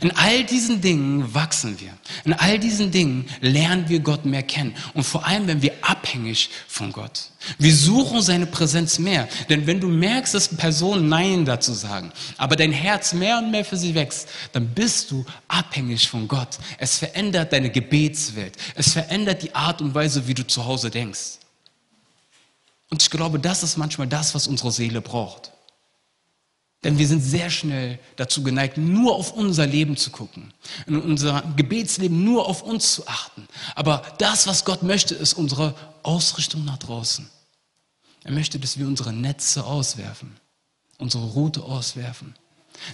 In 0.01 0.11
all 0.17 0.45
diesen 0.45 0.81
Dingen 0.81 1.33
wachsen 1.33 1.79
wir. 1.81 1.97
In 2.25 2.33
all 2.33 2.59
diesen 2.59 2.91
Dingen 2.91 3.27
lernen 3.41 3.89
wir 3.89 4.01
Gott 4.01 4.25
mehr 4.25 4.43
kennen. 4.43 4.75
Und 4.95 5.05
vor 5.05 5.25
allem, 5.27 5.47
wenn 5.47 5.63
wir 5.63 5.73
abhängig 5.83 6.51
von 6.67 6.93
Gott. 6.93 7.31
Wir 7.59 7.75
suchen 7.75 8.21
seine 8.21 8.47
Präsenz 8.47 8.99
mehr. 8.99 9.29
Denn 9.49 9.67
wenn 9.67 9.81
du 9.81 9.89
merkst, 9.89 10.35
dass 10.35 10.49
Personen 10.49 11.09
Nein 11.09 11.45
dazu 11.45 11.73
sagen, 11.73 12.13
aber 12.37 12.57
dein 12.57 12.73
Herz 12.73 13.13
mehr 13.13 13.39
und 13.39 13.53
mehr 13.53 13.65
für 13.65 13.77
sie 13.77 13.95
wächst, 13.95 14.29
dann 14.53 14.69
bist 14.69 15.13
du 15.13 15.25
abhängig 15.47 16.09
von 16.09 16.27
Gott. 16.27 16.59
Es 16.79 16.99
verändert 16.99 17.53
deine 17.53 17.71
Gebetswelt. 17.71 18.57
Es 18.75 18.93
verändert 18.93 19.43
die 19.43 19.55
Art 19.55 19.81
und 19.81 19.95
Weise, 19.95 20.27
wie 20.27 20.35
du 20.35 20.45
zu 20.45 20.65
Hause 20.65 20.91
denkst. 20.91 21.39
Und 22.91 23.03
ich 23.03 23.11
glaube, 23.11 23.39
das 23.39 23.63
ist 23.63 23.77
manchmal 23.77 24.09
das, 24.09 24.35
was 24.35 24.49
unsere 24.49 24.73
Seele 24.73 25.01
braucht. 25.01 25.53
Denn 26.87 26.99
wir 26.99 27.09
sind 27.09 27.21
sehr 27.21 27.51
schnell 27.51 27.99
dazu 28.15 28.45
geneigt, 28.45 28.79
nur 28.79 29.17
auf 29.17 29.33
unser 29.33 29.67
Leben 29.67 29.97
zu 29.97 30.11
gucken, 30.11 30.55
in 30.87 30.97
unser 30.97 31.43
Gebetsleben 31.57 32.23
nur 32.23 32.47
auf 32.47 32.63
uns 32.63 32.95
zu 32.95 33.09
achten. 33.09 33.49
Aber 33.75 34.05
das, 34.19 34.47
was 34.47 34.65
Gott 34.65 34.85
möchte, 34.85 35.17
ist 35.17 35.35
unsere 35.35 35.75
Ausrichtung 36.05 36.65
nach 36.65 36.79
draußen. 36.79 37.29
Er 38.23 38.31
möchte, 38.31 38.61
dass 38.61 38.79
wir 38.79 38.87
unsere 38.87 39.13
Netze 39.13 39.65
auswerfen, 39.65 40.37
unsere 40.99 41.25
Route 41.25 41.65
auswerfen, 41.65 42.37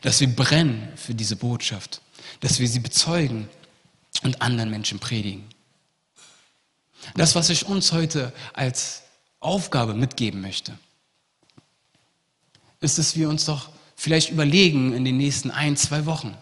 dass 0.01 0.21
wir 0.21 0.35
brennen 0.35 0.89
für 0.97 1.15
diese 1.15 1.37
Botschaft, 1.37 2.01
dass 2.41 2.61
wir 2.61 2.69
sie 2.69 2.81
bezeugen 2.81 3.47
und 4.23 4.41
anderen 4.41 4.71
Menschen 4.71 5.01
predigen. 5.01 5.45
Das, 7.15 7.35
was 7.35 7.51
ich 7.51 7.67
uns 7.67 7.93
heute 7.93 8.33
als 8.55 9.03
Aufgabe 9.39 9.93
mitgeben 9.93 10.41
möchte, 10.41 10.79
ist, 12.81 12.97
dass 12.97 13.17
wir 13.17 13.29
uns 13.29 13.45
doch 13.45 13.69
vielleicht 13.97 14.31
überlegen 14.31 14.93
in 14.93 15.05
den 15.05 15.17
nächsten 15.17 15.51
ein, 15.51 15.77
zwei 15.77 16.07
Wochen 16.07 16.37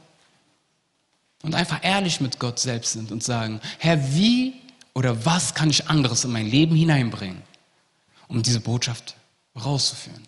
und 1.42 1.54
einfach 1.54 1.82
ehrlich 1.82 2.20
mit 2.20 2.38
Gott 2.38 2.58
selbst 2.58 2.92
sind 2.92 3.12
und 3.12 3.22
sagen, 3.22 3.60
Herr, 3.78 4.14
wie 4.14 4.54
oder 4.94 5.24
was 5.24 5.54
kann 5.54 5.70
ich 5.70 5.88
anderes 5.88 6.24
in 6.24 6.32
mein 6.32 6.46
Leben 6.46 6.74
hineinbringen, 6.76 7.42
um 8.28 8.42
diese 8.42 8.60
Botschaft 8.60 9.16
rauszuführen? 9.56 10.22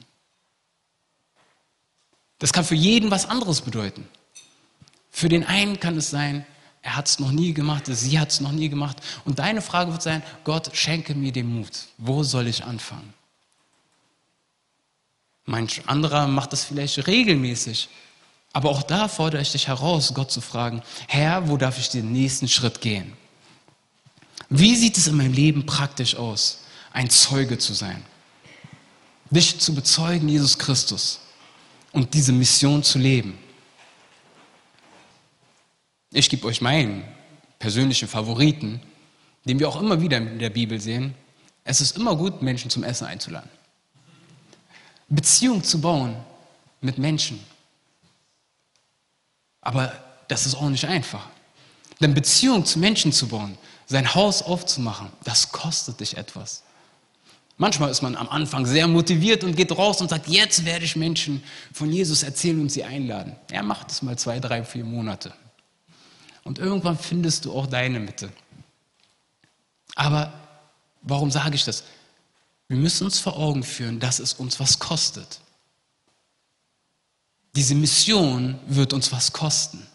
Das 2.38 2.52
kann 2.52 2.64
für 2.64 2.74
jeden 2.74 3.10
was 3.10 3.28
anderes 3.28 3.60
bedeuten. 3.60 4.08
Für 5.10 5.28
den 5.28 5.44
einen 5.44 5.78
kann 5.78 5.96
es 5.96 6.10
sein, 6.10 6.44
er 6.82 6.96
hat 6.96 7.06
es 7.06 7.20
noch 7.20 7.30
nie 7.30 7.54
gemacht, 7.54 7.84
sie 7.86 8.18
hat 8.18 8.30
es 8.30 8.40
noch 8.40 8.50
nie 8.50 8.68
gemacht. 8.68 8.96
Und 9.24 9.38
deine 9.38 9.62
Frage 9.62 9.92
wird 9.92 10.02
sein, 10.02 10.22
Gott, 10.42 10.70
schenke 10.74 11.14
mir 11.14 11.30
den 11.30 11.54
Mut. 11.54 11.70
Wo 11.98 12.24
soll 12.24 12.48
ich 12.48 12.64
anfangen? 12.64 13.14
Manch 15.44 15.82
anderer 15.86 16.26
macht 16.28 16.52
das 16.52 16.64
vielleicht 16.64 17.06
regelmäßig. 17.06 17.88
Aber 18.52 18.70
auch 18.70 18.82
da 18.82 19.08
fordere 19.08 19.40
ich 19.40 19.52
dich 19.52 19.68
heraus, 19.68 20.12
Gott 20.14 20.30
zu 20.30 20.40
fragen, 20.40 20.82
Herr, 21.08 21.48
wo 21.48 21.56
darf 21.56 21.78
ich 21.78 21.88
den 21.88 22.12
nächsten 22.12 22.48
Schritt 22.48 22.80
gehen? 22.80 23.14
Wie 24.48 24.76
sieht 24.76 24.98
es 24.98 25.06
in 25.06 25.16
meinem 25.16 25.32
Leben 25.32 25.64
praktisch 25.64 26.14
aus, 26.14 26.64
ein 26.92 27.08
Zeuge 27.08 27.56
zu 27.58 27.72
sein? 27.72 28.02
Dich 29.30 29.58
zu 29.58 29.74
bezeugen, 29.74 30.28
Jesus 30.28 30.58
Christus, 30.58 31.20
und 31.92 32.12
diese 32.12 32.32
Mission 32.32 32.82
zu 32.82 32.98
leben. 32.98 33.38
Ich 36.12 36.28
gebe 36.28 36.46
euch 36.46 36.60
meinen 36.60 37.04
persönlichen 37.58 38.08
Favoriten, 38.08 38.80
den 39.46 39.58
wir 39.58 39.68
auch 39.68 39.80
immer 39.80 40.00
wieder 40.00 40.18
in 40.18 40.38
der 40.38 40.50
Bibel 40.50 40.78
sehen. 40.78 41.14
Es 41.64 41.80
ist 41.80 41.96
immer 41.96 42.14
gut, 42.16 42.42
Menschen 42.42 42.70
zum 42.70 42.84
Essen 42.84 43.06
einzuladen. 43.06 43.48
Beziehung 45.14 45.62
zu 45.62 45.80
bauen 45.80 46.16
mit 46.80 46.98
Menschen. 46.98 47.38
Aber 49.60 49.92
das 50.28 50.46
ist 50.46 50.54
auch 50.54 50.68
nicht 50.68 50.86
einfach. 50.86 51.26
Denn 52.00 52.14
Beziehung 52.14 52.64
zu 52.64 52.78
Menschen 52.78 53.12
zu 53.12 53.28
bauen, 53.28 53.58
sein 53.86 54.14
Haus 54.14 54.42
aufzumachen, 54.42 55.08
das 55.22 55.52
kostet 55.52 56.00
dich 56.00 56.16
etwas. 56.16 56.62
Manchmal 57.58 57.90
ist 57.90 58.00
man 58.00 58.16
am 58.16 58.28
Anfang 58.30 58.64
sehr 58.64 58.88
motiviert 58.88 59.44
und 59.44 59.54
geht 59.54 59.70
raus 59.76 60.00
und 60.00 60.08
sagt, 60.08 60.26
jetzt 60.28 60.64
werde 60.64 60.86
ich 60.86 60.96
Menschen 60.96 61.44
von 61.72 61.92
Jesus 61.92 62.22
erzählen 62.22 62.58
und 62.60 62.72
sie 62.72 62.82
einladen. 62.82 63.36
Er 63.50 63.62
macht 63.62 63.90
es 63.90 64.00
mal 64.00 64.18
zwei, 64.18 64.40
drei, 64.40 64.64
vier 64.64 64.84
Monate. 64.84 65.32
Und 66.42 66.58
irgendwann 66.58 66.98
findest 66.98 67.44
du 67.44 67.52
auch 67.52 67.66
deine 67.66 68.00
Mitte. 68.00 68.32
Aber 69.94 70.32
warum 71.02 71.30
sage 71.30 71.54
ich 71.54 71.64
das? 71.64 71.84
Wir 72.68 72.76
müssen 72.76 73.04
uns 73.04 73.18
vor 73.18 73.36
Augen 73.36 73.62
führen, 73.62 74.00
dass 74.00 74.18
es 74.18 74.34
uns 74.34 74.58
was 74.58 74.78
kostet. 74.78 75.40
Diese 77.54 77.74
Mission 77.74 78.58
wird 78.66 78.92
uns 78.92 79.12
was 79.12 79.32
kosten. 79.32 79.86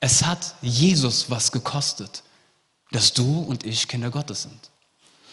Es 0.00 0.24
hat 0.24 0.54
Jesus 0.62 1.30
was 1.30 1.52
gekostet, 1.52 2.22
dass 2.90 3.12
du 3.12 3.40
und 3.40 3.64
ich 3.64 3.86
Kinder 3.88 4.10
Gottes 4.10 4.42
sind. 4.42 4.70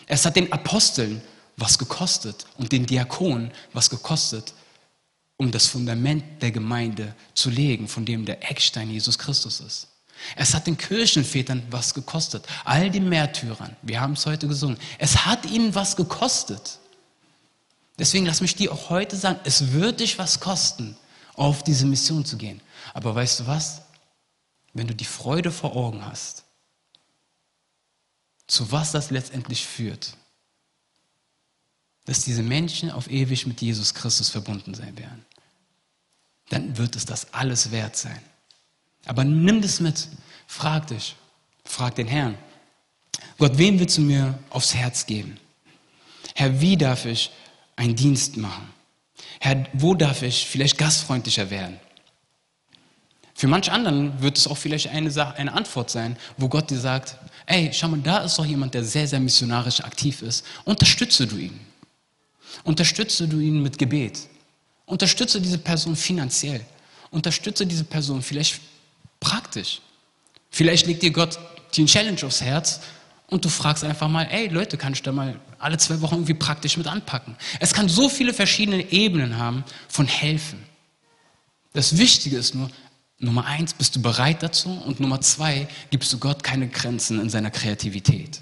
Es 0.05 0.25
hat 0.25 0.35
den 0.35 0.51
Aposteln 0.51 1.21
was 1.55 1.77
gekostet 1.77 2.45
und 2.57 2.71
den 2.71 2.85
Diakonen 2.85 3.51
was 3.73 3.89
gekostet, 3.89 4.53
um 5.37 5.51
das 5.51 5.67
Fundament 5.67 6.41
der 6.41 6.51
Gemeinde 6.51 7.15
zu 7.33 7.49
legen, 7.49 7.87
von 7.87 8.05
dem 8.05 8.25
der 8.25 8.49
Eckstein 8.49 8.89
Jesus 8.89 9.17
Christus 9.17 9.61
ist. 9.61 9.88
Es 10.35 10.53
hat 10.53 10.67
den 10.67 10.77
Kirchenvätern 10.77 11.63
was 11.69 11.93
gekostet, 11.93 12.45
all 12.65 12.89
den 12.89 13.09
Märtyrern, 13.09 13.75
wir 13.81 14.01
haben 14.01 14.13
es 14.13 14.25
heute 14.25 14.47
gesungen, 14.47 14.77
es 14.97 15.25
hat 15.25 15.45
ihnen 15.45 15.73
was 15.75 15.95
gekostet. 15.95 16.79
Deswegen 17.97 18.25
lass 18.25 18.41
mich 18.41 18.55
dir 18.55 18.71
auch 18.71 18.89
heute 18.89 19.17
sagen, 19.17 19.39
es 19.43 19.73
wird 19.73 19.99
dich 19.99 20.17
was 20.17 20.39
kosten, 20.39 20.95
auf 21.35 21.63
diese 21.63 21.85
Mission 21.85 22.25
zu 22.25 22.37
gehen. 22.37 22.61
Aber 22.93 23.13
weißt 23.13 23.41
du 23.41 23.47
was? 23.47 23.81
Wenn 24.73 24.87
du 24.87 24.95
die 24.95 25.05
Freude 25.05 25.51
vor 25.51 25.75
Augen 25.75 26.05
hast, 26.05 26.43
zu 28.47 28.71
was 28.71 28.91
das 28.91 29.11
letztendlich 29.11 29.65
führt, 29.65 30.15
dass 32.05 32.23
diese 32.23 32.41
Menschen 32.41 32.89
auf 32.89 33.09
ewig 33.09 33.45
mit 33.45 33.61
Jesus 33.61 33.93
Christus 33.93 34.29
verbunden 34.29 34.73
sein 34.73 34.97
werden, 34.97 35.25
dann 36.49 36.77
wird 36.77 36.95
es 36.95 37.05
das 37.05 37.33
alles 37.33 37.71
wert 37.71 37.95
sein. 37.95 38.21
Aber 39.05 39.23
nimm 39.23 39.61
das 39.61 39.79
mit, 39.79 40.07
frag 40.47 40.87
dich, 40.87 41.15
frag 41.63 41.95
den 41.95 42.07
Herrn. 42.07 42.37
Gott, 43.37 43.57
wem 43.57 43.79
willst 43.79 43.97
du 43.97 44.01
mir 44.01 44.37
aufs 44.49 44.73
Herz 44.75 45.05
geben? 45.05 45.37
Herr, 46.35 46.61
wie 46.61 46.77
darf 46.77 47.05
ich 47.05 47.31
einen 47.75 47.95
Dienst 47.95 48.37
machen? 48.37 48.69
Herr, 49.39 49.65
wo 49.73 49.93
darf 49.93 50.21
ich 50.21 50.45
vielleicht 50.45 50.77
gastfreundlicher 50.77 51.49
werden? 51.49 51.79
Für 53.33 53.47
manch 53.47 53.71
anderen 53.71 54.21
wird 54.21 54.37
es 54.37 54.47
auch 54.47 54.57
vielleicht 54.57 54.89
eine, 54.89 55.11
Sache, 55.11 55.37
eine 55.37 55.53
Antwort 55.53 55.89
sein, 55.89 56.17
wo 56.35 56.49
Gott 56.49 56.69
dir 56.69 56.77
sagt, 56.77 57.15
ey, 57.45 57.71
schau 57.71 57.87
mal, 57.87 58.01
da 58.01 58.17
ist 58.19 58.37
doch 58.37 58.45
jemand, 58.45 58.73
der 58.73 58.83
sehr, 58.83 59.07
sehr 59.07 59.21
missionarisch 59.21 59.79
aktiv 59.79 60.21
ist. 60.21 60.45
Unterstütze 60.65 61.25
du 61.25 61.37
ihn. 61.37 61.57
Unterstütze 62.65 63.29
du 63.29 63.39
ihn 63.39 63.63
mit 63.63 63.77
Gebet. 63.77 64.27
Unterstütze 64.85 65.39
diese 65.39 65.57
Person 65.57 65.95
finanziell. 65.95 66.59
Unterstütze 67.11 67.65
diese 67.65 67.85
Person 67.85 68.21
vielleicht 68.21 68.59
praktisch. 69.19 69.81
Vielleicht 70.49 70.87
legt 70.87 71.03
dir 71.03 71.11
Gott 71.11 71.39
die 71.75 71.85
Challenge 71.85 72.23
aufs 72.23 72.41
Herz 72.41 72.81
und 73.27 73.45
du 73.45 73.49
fragst 73.49 73.83
einfach 73.83 74.07
mal, 74.07 74.23
ey 74.31 74.47
Leute, 74.47 74.77
kann 74.77 74.93
ich 74.93 75.03
da 75.03 75.11
mal 75.11 75.39
alle 75.59 75.77
zwei 75.77 76.01
Wochen 76.01 76.15
irgendwie 76.15 76.33
praktisch 76.33 76.77
mit 76.77 76.87
anpacken? 76.87 77.35
Es 77.59 77.73
kann 77.73 77.87
so 77.89 78.09
viele 78.09 78.33
verschiedene 78.33 78.91
Ebenen 78.91 79.37
haben 79.37 79.63
von 79.87 80.07
helfen. 80.07 80.63
Das 81.73 81.97
Wichtige 81.97 82.37
ist 82.37 82.55
nur, 82.55 82.69
Nummer 83.19 83.45
eins, 83.45 83.73
bist 83.73 83.95
du 83.95 84.01
bereit 84.01 84.41
dazu? 84.41 84.69
Und 84.69 84.99
Nummer 84.99 85.19
zwei, 85.21 85.67
gibst 85.89 86.11
du 86.13 86.19
Gott 86.19 86.41
keine 86.41 86.69
Grenzen 86.69 87.19
in 87.19 87.29
seiner 87.29 87.51
Kreativität. 87.51 88.41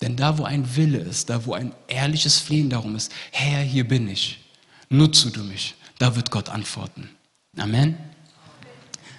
Denn 0.00 0.16
da, 0.16 0.38
wo 0.38 0.44
ein 0.44 0.76
Wille 0.76 0.98
ist, 0.98 1.30
da, 1.30 1.44
wo 1.46 1.54
ein 1.54 1.74
ehrliches 1.88 2.38
Flehen 2.38 2.70
darum 2.70 2.96
ist, 2.96 3.12
Herr, 3.32 3.60
hier 3.60 3.86
bin 3.86 4.08
ich, 4.08 4.40
nutze 4.88 5.30
du 5.30 5.42
mich, 5.42 5.74
da 5.98 6.16
wird 6.16 6.30
Gott 6.30 6.48
antworten. 6.48 7.10
Amen. 7.56 7.96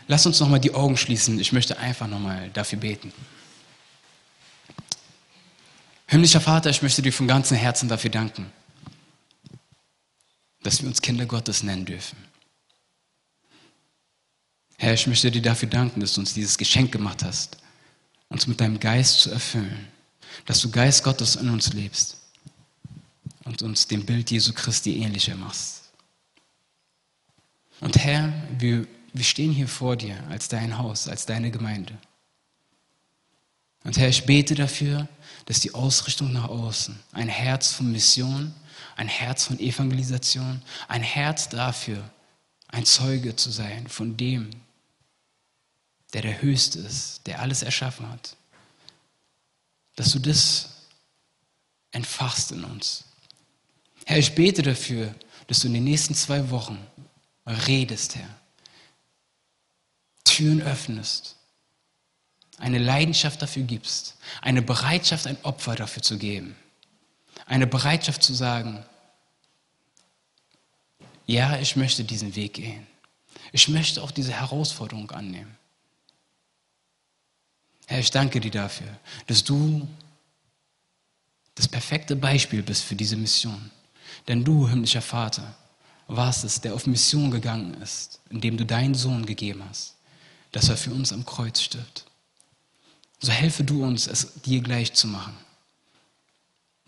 Lass 0.08 0.26
uns 0.26 0.39
nochmal 0.39 0.60
die 0.60 0.74
Augen 0.74 0.96
schließen. 0.96 1.39
Ich 1.39 1.52
möchte 1.52 1.78
einfach 1.78 2.08
nochmal 2.08 2.50
dafür 2.52 2.80
beten. 2.80 3.12
Himmlischer 6.08 6.39
Vater, 6.39 6.70
ich 6.70 6.82
möchte 6.82 7.02
dir 7.02 7.12
von 7.12 7.28
ganzem 7.28 7.58
Herzen 7.58 7.89
dafür 7.89 8.10
danken, 8.10 8.50
dass 10.63 10.82
wir 10.82 10.88
uns 10.88 11.02
Kinder 11.02 11.26
Gottes 11.26 11.63
nennen 11.63 11.84
dürfen. 11.86 12.17
Herr, 14.78 14.93
ich 14.93 15.06
möchte 15.08 15.30
dir 15.30 15.41
dafür 15.41 15.67
danken, 15.67 16.00
dass 16.00 16.13
du 16.13 16.22
uns 16.22 16.34
dieses 16.34 16.58
Geschenk 16.58 16.93
gemacht 16.93 17.24
hast, 17.24 17.58
uns 18.30 18.48
mit 18.48 18.62
deinem 18.62 18.80
Geist 18.80 19.20
zu 19.20 19.32
erfüllen, 19.32 19.88
dass 20.46 20.62
du 20.62 20.72
Geist 20.72 21.04
Gottes 21.04 21.36
in 21.36 21.50
uns 21.50 21.74
lebst 21.74 22.17
und 23.43 23.62
uns 23.62 23.88
dem 23.88 24.06
Bild 24.06 24.32
Jesu 24.32 24.54
Christi 24.54 25.02
ähnlicher 25.02 25.36
machst. 25.36 25.91
Und 27.82 27.98
Herr, 27.98 28.32
wir 28.58 28.88
wir 29.18 29.26
stehen 29.26 29.52
hier 29.52 29.68
vor 29.68 29.96
dir 29.96 30.22
als 30.30 30.48
dein 30.48 30.78
Haus, 30.78 31.08
als 31.08 31.26
deine 31.26 31.52
Gemeinde. 31.52 31.98
Und 33.84 33.98
Herr, 33.98 34.10
ich 34.10 34.26
bete 34.26 34.56
dafür, 34.56 35.08
dass 35.46 35.60
die 35.60 35.74
Ausrichtung 35.74 36.34
nach 36.34 36.50
außen, 36.50 37.00
ein 37.14 37.30
Herz 37.30 37.72
von 37.74 37.92
Mission, 37.92 38.54
ein 38.96 39.08
Herz 39.08 39.46
von 39.46 39.60
Evangelisation, 39.60 40.62
ein 40.88 41.02
Herz 41.02 41.50
dafür, 41.50 42.10
ein 42.68 42.86
Zeuge 42.86 43.36
zu 43.36 43.50
sein 43.50 43.88
von 43.88 44.18
dem, 44.18 44.50
der 46.14 46.22
der 46.22 46.42
Höchste 46.42 46.80
ist, 46.80 47.26
der 47.28 47.42
alles 47.42 47.64
erschaffen 47.64 48.10
hat, 48.10 48.36
dass 49.96 50.12
du 50.12 50.20
das 50.20 50.70
entfachst 51.92 52.52
in 52.52 52.64
uns. 52.64 53.06
Herr, 54.06 54.18
ich 54.18 54.36
bete 54.36 54.62
dafür, 54.62 55.14
dass 55.48 55.60
du 55.60 55.68
in 55.68 55.76
den 55.76 55.86
nächsten 55.86 56.14
zwei 56.14 56.50
Wochen 56.50 56.78
redest, 57.46 58.16
Herr 58.16 58.37
Türen 60.38 60.62
öffnest, 60.62 61.36
eine 62.60 62.78
Leidenschaft 62.78 63.41
dafür 63.41 63.63
gibst, 63.63 64.17
eine 64.41 64.62
Bereitschaft, 64.62 65.26
ein 65.26 65.38
Opfer 65.41 65.73
dafür 65.73 66.04
zu 66.04 66.19
geben, 66.19 66.56
eine 67.47 67.65
Bereitschaft 67.65 68.21
zu 68.21 68.36
sagen, 68.36 68.86
ja, 71.26 71.58
ich 71.58 71.76
möchte 71.76 72.04
diesen 72.04 72.36
Weg 72.36 72.54
gehen. 72.54 72.86
Ich 73.52 73.67
möchte 73.67 74.04
auch 74.04 74.12
diese 74.12 74.32
Herausforderung 74.32 75.10
annehmen. 75.10 75.58
Herr, 77.88 78.00
ich 78.00 78.12
danke 78.12 78.39
dir 78.39 78.52
dafür, 78.52 78.95
dass 79.26 79.43
du 79.43 79.88
das 81.56 81.67
perfekte 81.67 82.15
Beispiel 82.15 82.62
bist 82.62 82.84
für 82.84 82.95
diese 82.95 83.17
Mission. 83.17 83.71
Denn 84.28 84.43
du, 84.43 84.69
himmlischer 84.69 85.02
Vater, 85.02 85.56
warst 86.06 86.43
es, 86.43 86.62
der 86.62 86.76
auf 86.76 86.86
Mission 86.86 87.32
gegangen 87.32 87.73
ist, 87.82 88.21
indem 88.30 88.56
du 88.56 88.67
deinen 88.67 88.93
Sohn 88.93 89.26
gegeben 89.26 89.63
hast 89.67 89.97
dass 90.52 90.70
er 90.70 90.78
für 90.78 90.92
uns 90.92 91.14
am 91.14 91.26
Kreuz 91.26 91.62
stirbt. 91.62 92.06
So 93.20 93.32
helfe 93.32 93.64
du 93.64 93.84
uns, 93.84 94.08
es 94.08 94.34
dir 94.42 94.62
gleich 94.62 94.94
zu 94.94 95.08
machen. 95.08 95.36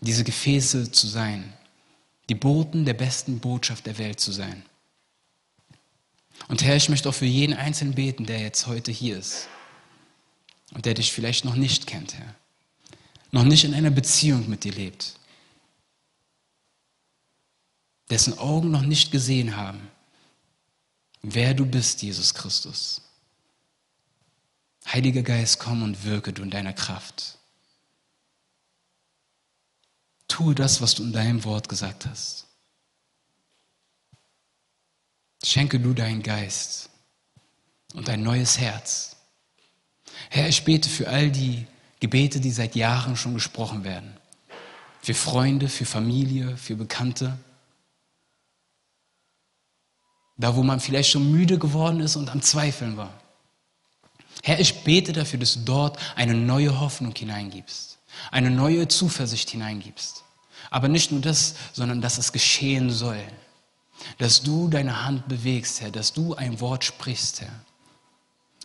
Diese 0.00 0.24
Gefäße 0.24 0.92
zu 0.92 1.06
sein, 1.06 1.52
die 2.28 2.34
Boten 2.34 2.84
der 2.84 2.94
besten 2.94 3.40
Botschaft 3.40 3.86
der 3.86 3.98
Welt 3.98 4.20
zu 4.20 4.32
sein. 4.32 4.64
Und 6.48 6.62
Herr, 6.62 6.76
ich 6.76 6.88
möchte 6.88 7.08
auch 7.08 7.14
für 7.14 7.26
jeden 7.26 7.54
Einzelnen 7.54 7.94
beten, 7.94 8.24
der 8.24 8.40
jetzt 8.40 8.66
heute 8.66 8.92
hier 8.92 9.18
ist 9.18 9.48
und 10.72 10.86
der 10.86 10.94
dich 10.94 11.12
vielleicht 11.12 11.44
noch 11.44 11.56
nicht 11.56 11.86
kennt, 11.86 12.14
Herr, 12.14 12.34
noch 13.32 13.44
nicht 13.44 13.64
in 13.64 13.74
einer 13.74 13.90
Beziehung 13.90 14.48
mit 14.48 14.64
dir 14.64 14.72
lebt, 14.72 15.14
dessen 18.08 18.38
Augen 18.38 18.70
noch 18.70 18.82
nicht 18.82 19.12
gesehen 19.12 19.56
haben, 19.56 19.90
wer 21.22 21.52
du 21.52 21.66
bist, 21.66 22.02
Jesus 22.02 22.32
Christus. 22.32 23.02
Heiliger 24.86 25.22
Geist, 25.22 25.58
komm 25.58 25.82
und 25.82 26.04
wirke 26.04 26.32
du 26.32 26.42
in 26.42 26.50
deiner 26.50 26.72
Kraft. 26.72 27.38
Tue 30.28 30.54
das, 30.54 30.80
was 30.80 30.94
du 30.94 31.02
in 31.02 31.12
deinem 31.12 31.44
Wort 31.44 31.68
gesagt 31.68 32.06
hast. 32.06 32.46
Schenke 35.42 35.80
du 35.80 35.94
deinen 35.94 36.22
Geist 36.22 36.90
und 37.94 38.08
ein 38.08 38.22
neues 38.22 38.58
Herz. 38.58 39.16
Herr, 40.28 40.48
ich 40.48 40.64
bete 40.64 40.88
für 40.88 41.08
all 41.08 41.30
die 41.30 41.66
Gebete, 41.98 42.40
die 42.40 42.50
seit 42.50 42.74
Jahren 42.74 43.16
schon 43.16 43.34
gesprochen 43.34 43.84
werden. 43.84 44.16
Für 45.02 45.14
Freunde, 45.14 45.68
für 45.68 45.86
Familie, 45.86 46.56
für 46.56 46.76
Bekannte. 46.76 47.38
Da, 50.36 50.56
wo 50.56 50.62
man 50.62 50.80
vielleicht 50.80 51.10
schon 51.10 51.30
müde 51.30 51.58
geworden 51.58 52.00
ist 52.00 52.16
und 52.16 52.30
am 52.30 52.42
Zweifeln 52.42 52.96
war. 52.96 53.12
Herr, 54.42 54.58
ich 54.60 54.82
bete 54.84 55.12
dafür, 55.12 55.38
dass 55.38 55.54
du 55.54 55.60
dort 55.60 55.98
eine 56.16 56.34
neue 56.34 56.80
Hoffnung 56.80 57.14
hineingibst, 57.14 57.98
eine 58.30 58.50
neue 58.50 58.88
Zuversicht 58.88 59.50
hineingibst. 59.50 60.24
Aber 60.70 60.88
nicht 60.88 61.10
nur 61.10 61.20
das, 61.20 61.54
sondern 61.72 62.00
dass 62.00 62.18
es 62.18 62.32
geschehen 62.32 62.90
soll. 62.90 63.22
Dass 64.18 64.42
du 64.42 64.68
deine 64.68 65.04
Hand 65.04 65.28
bewegst, 65.28 65.80
Herr, 65.80 65.90
dass 65.90 66.12
du 66.12 66.34
ein 66.34 66.60
Wort 66.60 66.84
sprichst, 66.84 67.42
Herr. 67.42 67.64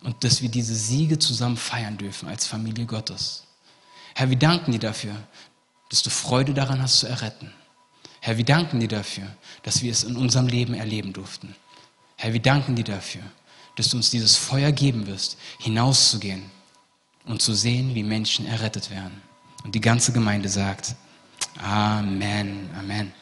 und 0.03 0.23
dass 0.23 0.41
wir 0.41 0.49
diese 0.49 0.75
Siege 0.75 1.19
zusammen 1.19 1.57
feiern 1.57 1.97
dürfen 1.97 2.29
als 2.29 2.45
Familie 2.45 2.85
Gottes. 2.85 3.43
Herr, 4.13 4.29
wir 4.29 4.37
danken 4.37 4.71
dir 4.71 4.79
dafür, 4.79 5.15
dass 5.89 6.03
du 6.03 6.09
Freude 6.09 6.53
daran 6.53 6.81
hast 6.81 6.99
zu 6.99 7.07
erretten. 7.07 7.51
Herr, 8.21 8.37
wir 8.37 8.45
danken 8.45 8.79
dir 8.79 8.87
dafür, 8.87 9.27
dass 9.63 9.81
wir 9.81 9.91
es 9.91 10.03
in 10.03 10.15
unserem 10.15 10.47
Leben 10.47 10.73
erleben 10.73 11.11
durften. 11.11 11.55
Herr, 12.15 12.33
wir 12.33 12.41
danken 12.41 12.75
dir 12.75 12.85
dafür, 12.85 13.21
dass 13.75 13.89
du 13.89 13.97
uns 13.97 14.09
dieses 14.09 14.35
Feuer 14.35 14.71
geben 14.71 15.07
wirst, 15.07 15.37
hinauszugehen 15.59 16.43
und 17.25 17.41
zu 17.41 17.53
sehen, 17.53 17.93
wie 17.95 18.03
Menschen 18.03 18.45
errettet 18.45 18.89
werden. 18.89 19.21
Und 19.63 19.75
die 19.75 19.81
ganze 19.81 20.13
Gemeinde 20.13 20.49
sagt, 20.49 20.95
Amen, 21.57 22.69
Amen. 22.77 23.13